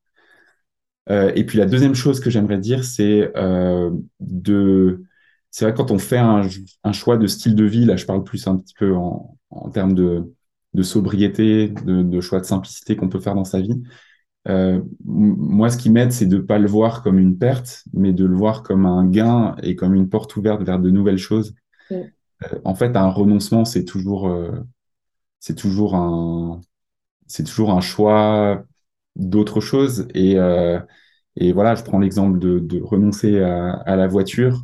Et 1.35 1.43
puis 1.43 1.57
la 1.57 1.65
deuxième 1.65 1.95
chose 1.95 2.19
que 2.19 2.29
j'aimerais 2.29 2.59
dire, 2.59 2.83
c'est 2.83 3.31
de... 4.19 5.03
C'est 5.49 5.65
vrai 5.65 5.73
quand 5.73 5.89
on 5.89 5.97
fait 5.97 6.19
un, 6.19 6.41
un, 6.83 6.91
choix 6.91 7.17
de 7.17 7.25
style 7.25 7.55
de 7.55 7.65
vie, 7.65 7.85
là 7.85 7.95
je 7.95 8.05
parle 8.05 8.23
plus 8.23 8.45
un 8.45 8.57
petit 8.57 8.75
peu 8.75 8.95
en, 8.95 9.35
en 9.49 9.69
termes 9.71 9.95
de, 9.95 10.31
de 10.73 10.83
sobriété, 10.83 11.69
de, 11.69 12.03
de, 12.03 12.21
choix 12.21 12.39
de 12.39 12.45
simplicité 12.45 12.95
qu'on 12.95 13.09
peut 13.09 13.19
faire 13.19 13.35
dans 13.35 13.45
sa 13.45 13.61
vie. 13.61 13.81
Euh, 14.47 14.81
moi, 15.05 15.69
ce 15.69 15.77
qui 15.77 15.89
m'aide, 15.89 16.11
c'est 16.11 16.25
de 16.25 16.37
ne 16.37 16.41
pas 16.41 16.59
le 16.59 16.67
voir 16.67 17.03
comme 17.03 17.19
une 17.19 17.37
perte, 17.37 17.83
mais 17.93 18.13
de 18.13 18.25
le 18.25 18.35
voir 18.35 18.63
comme 18.63 18.85
un 18.85 19.05
gain 19.05 19.55
et 19.63 19.75
comme 19.75 19.95
une 19.95 20.09
porte 20.09 20.35
ouverte 20.35 20.63
vers 20.63 20.79
de 20.79 20.89
nouvelles 20.89 21.17
choses. 21.17 21.55
Euh, 21.91 22.59
en 22.63 22.75
fait, 22.75 22.95
un 22.95 23.09
renoncement, 23.09 23.65
c'est 23.65 23.85
toujours, 23.85 24.29
euh, 24.29 24.51
c'est 25.39 25.55
toujours 25.55 25.95
un, 25.95 26.61
c'est 27.27 27.43
toujours 27.43 27.71
un 27.71 27.81
choix 27.81 28.63
d'autres 29.15 29.61
choses. 29.61 30.07
Et, 30.13 30.37
et 31.35 31.51
voilà, 31.53 31.75
je 31.75 31.83
prends 31.83 31.99
l'exemple 31.99 32.39
de, 32.39 32.59
de, 32.59 32.81
renoncer 32.81 33.41
à, 33.41 33.71
à 33.71 33.95
la 33.95 34.07
voiture. 34.07 34.63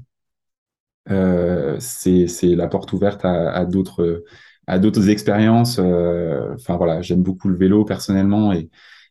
C'est 1.08 2.56
la 2.56 2.68
porte 2.68 2.94
ouverte 2.94 3.26
à, 3.26 3.52
à 3.52 3.66
d'autres 3.66 4.24
à 4.68 4.80
d'autres 4.80 5.10
expériences. 5.10 5.80
Euh, 5.80 6.54
enfin 6.56 6.78
voilà, 6.78 7.02
j'aime 7.02 7.24
beaucoup 7.24 7.50
le 7.50 7.58
vélo 7.58 7.86
personnellement 7.86 8.54
et, 8.54 8.70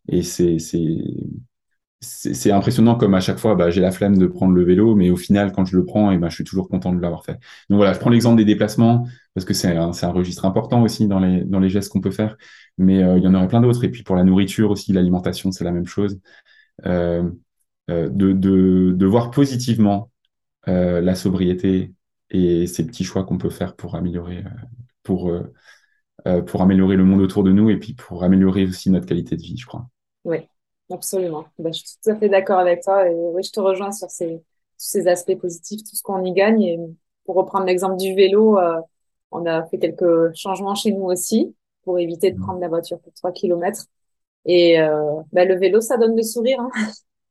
et 0.08 0.22
c'est 0.22 0.58
impressionnant 2.52 2.96
comme 2.96 3.14
à 3.14 3.20
chaque 3.20 3.38
fois, 3.38 3.54
bah, 3.54 3.70
j'ai 3.70 3.80
la 3.80 3.90
flemme 3.90 4.18
de 4.18 4.26
prendre 4.26 4.52
le 4.52 4.62
vélo, 4.64 4.94
mais 4.94 5.10
au 5.10 5.16
final, 5.16 5.52
quand 5.52 5.64
je 5.64 5.76
le 5.76 5.84
prends, 5.84 6.14
ben, 6.16 6.28
je 6.28 6.34
suis 6.34 6.44
toujours 6.44 6.68
content 6.68 6.92
de 6.92 7.00
l'avoir 7.00 7.24
fait. 7.24 7.34
Donc 7.70 7.78
voilà, 7.78 7.92
je 7.94 7.98
prends 7.98 8.10
l'exemple 8.10 8.36
des 8.36 8.44
déplacements 8.44 9.06
parce 9.34 9.44
que 9.46 9.54
c'est 9.54 9.76
un, 9.76 9.90
un, 9.90 10.10
registre 10.12 10.44
important 10.44 10.82
aussi 10.82 11.08
dans 11.08 11.18
les, 11.18 11.44
dans 11.44 11.60
les 11.60 11.70
gestes 11.70 11.90
qu'on 11.90 12.00
peut 12.00 12.10
faire, 12.10 12.36
mais 12.78 13.02
euh, 13.02 13.16
il 13.18 13.24
y 13.24 13.26
en 13.26 13.34
aurait 13.34 13.48
plein 13.48 13.60
d'autres. 13.60 13.84
Et 13.84 13.90
puis 13.90 14.02
pour 14.02 14.16
la 14.16 14.24
nourriture 14.24 14.70
aussi, 14.70 14.92
l'alimentation, 14.92 15.50
c'est 15.50 15.64
la 15.64 15.72
même 15.72 15.86
chose. 15.86 16.20
Euh, 16.86 17.30
euh, 17.90 18.08
de, 18.08 18.32
de, 18.32 18.92
de, 18.96 19.06
voir 19.06 19.30
positivement 19.30 20.10
euh, 20.68 21.00
la 21.02 21.14
sobriété 21.14 21.92
et 22.30 22.66
ces 22.66 22.86
petits 22.86 23.04
choix 23.04 23.24
qu'on 23.24 23.38
peut 23.38 23.50
faire 23.50 23.76
pour 23.76 23.94
améliorer, 23.94 24.44
pour, 25.04 25.30
pour 26.46 26.62
améliorer 26.62 26.96
le 26.96 27.04
monde 27.04 27.20
autour 27.20 27.44
de 27.44 27.52
nous 27.52 27.70
et 27.70 27.76
puis 27.76 27.94
pour 27.94 28.24
améliorer 28.24 28.64
aussi 28.64 28.90
notre 28.90 29.06
qualité 29.06 29.36
de 29.36 29.42
vie, 29.42 29.56
je 29.56 29.66
crois. 29.66 29.86
Oui, 30.24 30.48
Absolument. 30.90 31.46
Ben, 31.58 31.72
je 31.72 31.78
suis 31.78 31.96
tout 32.02 32.10
à 32.10 32.16
fait 32.16 32.28
d'accord 32.28 32.58
avec 32.58 32.82
toi. 32.82 33.08
Et 33.08 33.14
oui, 33.14 33.42
je 33.42 33.50
te 33.50 33.60
rejoins 33.60 33.92
sur 33.92 34.10
ces, 34.10 34.36
tous 34.36 34.44
ces 34.76 35.08
aspects 35.08 35.36
positifs, 35.36 35.82
tout 35.82 35.96
ce 35.96 36.02
qu'on 36.02 36.22
y 36.24 36.32
gagne. 36.32 36.62
Et 36.62 36.78
pour 37.24 37.36
reprendre 37.36 37.66
l'exemple 37.66 37.96
du 37.96 38.14
vélo, 38.14 38.58
euh, 38.58 38.80
on 39.30 39.46
a 39.46 39.64
fait 39.66 39.78
quelques 39.78 40.34
changements 40.34 40.74
chez 40.74 40.92
nous 40.92 41.04
aussi 41.04 41.54
pour 41.84 41.98
éviter 41.98 42.30
de 42.30 42.38
mmh. 42.38 42.42
prendre 42.42 42.60
la 42.60 42.68
voiture 42.68 42.98
pour 43.00 43.12
3 43.14 43.32
km. 43.32 43.86
Et 44.44 44.80
euh, 44.80 45.20
ben, 45.32 45.48
le 45.48 45.56
vélo, 45.56 45.80
ça 45.80 45.96
donne 45.96 46.16
le 46.16 46.22
sourire. 46.22 46.60
Hein. 46.60 46.70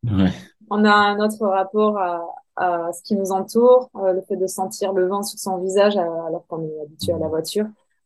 Ouais. 0.03 0.31
On 0.69 0.86
a 0.86 0.91
un 0.91 1.19
autre 1.19 1.45
rapport 1.45 1.97
à, 1.99 2.25
à 2.55 2.91
ce 2.93 3.01
qui 3.03 3.15
nous 3.15 3.31
entoure, 3.31 3.89
euh, 3.95 4.13
le 4.13 4.21
fait 4.21 4.35
de 4.35 4.47
sentir 4.47 4.93
le 4.93 5.07
vent 5.07 5.23
sur 5.23 5.39
son 5.39 5.57
visage 5.57 5.97
alors 5.97 6.45
qu'on 6.47 6.63
est 6.63 6.81
habitué 6.81 7.13
à 7.13 7.17
la 7.17 7.27
mmh. 7.27 7.29
voiture. 7.29 7.65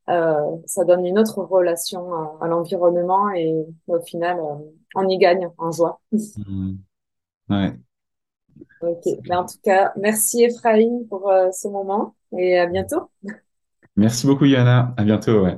Euh, 0.10 0.56
ça 0.66 0.86
donne 0.86 1.06
une 1.06 1.20
autre 1.20 1.42
relation 1.44 2.40
à, 2.40 2.48
l'environnement 2.48 3.30
et 3.32 3.54
au 3.88 4.00
final, 4.00 4.40
euh, 4.40 4.56
on 4.96 5.08
y 5.08 5.18
gagne 5.18 5.50
en 5.58 5.72
joie. 5.72 6.00
Mmh. 6.12 6.76
Ouais. 7.50 7.74
Ok. 8.82 9.04
Ben, 9.28 9.40
en 9.40 9.46
tout 9.46 9.60
cas, 9.64 9.92
merci 9.98 10.44
Ephraim 10.44 11.04
pour 11.10 11.30
euh, 11.30 11.50
ce 11.52 11.68
moment 11.68 12.16
et 12.38 12.58
à 12.58 12.68
bientôt. 12.68 13.10
Merci 13.96 14.28
beaucoup 14.28 14.46
Yana. 14.46 14.94
À 14.96 15.04
bientôt. 15.04 15.44
Ouais. 15.44 15.58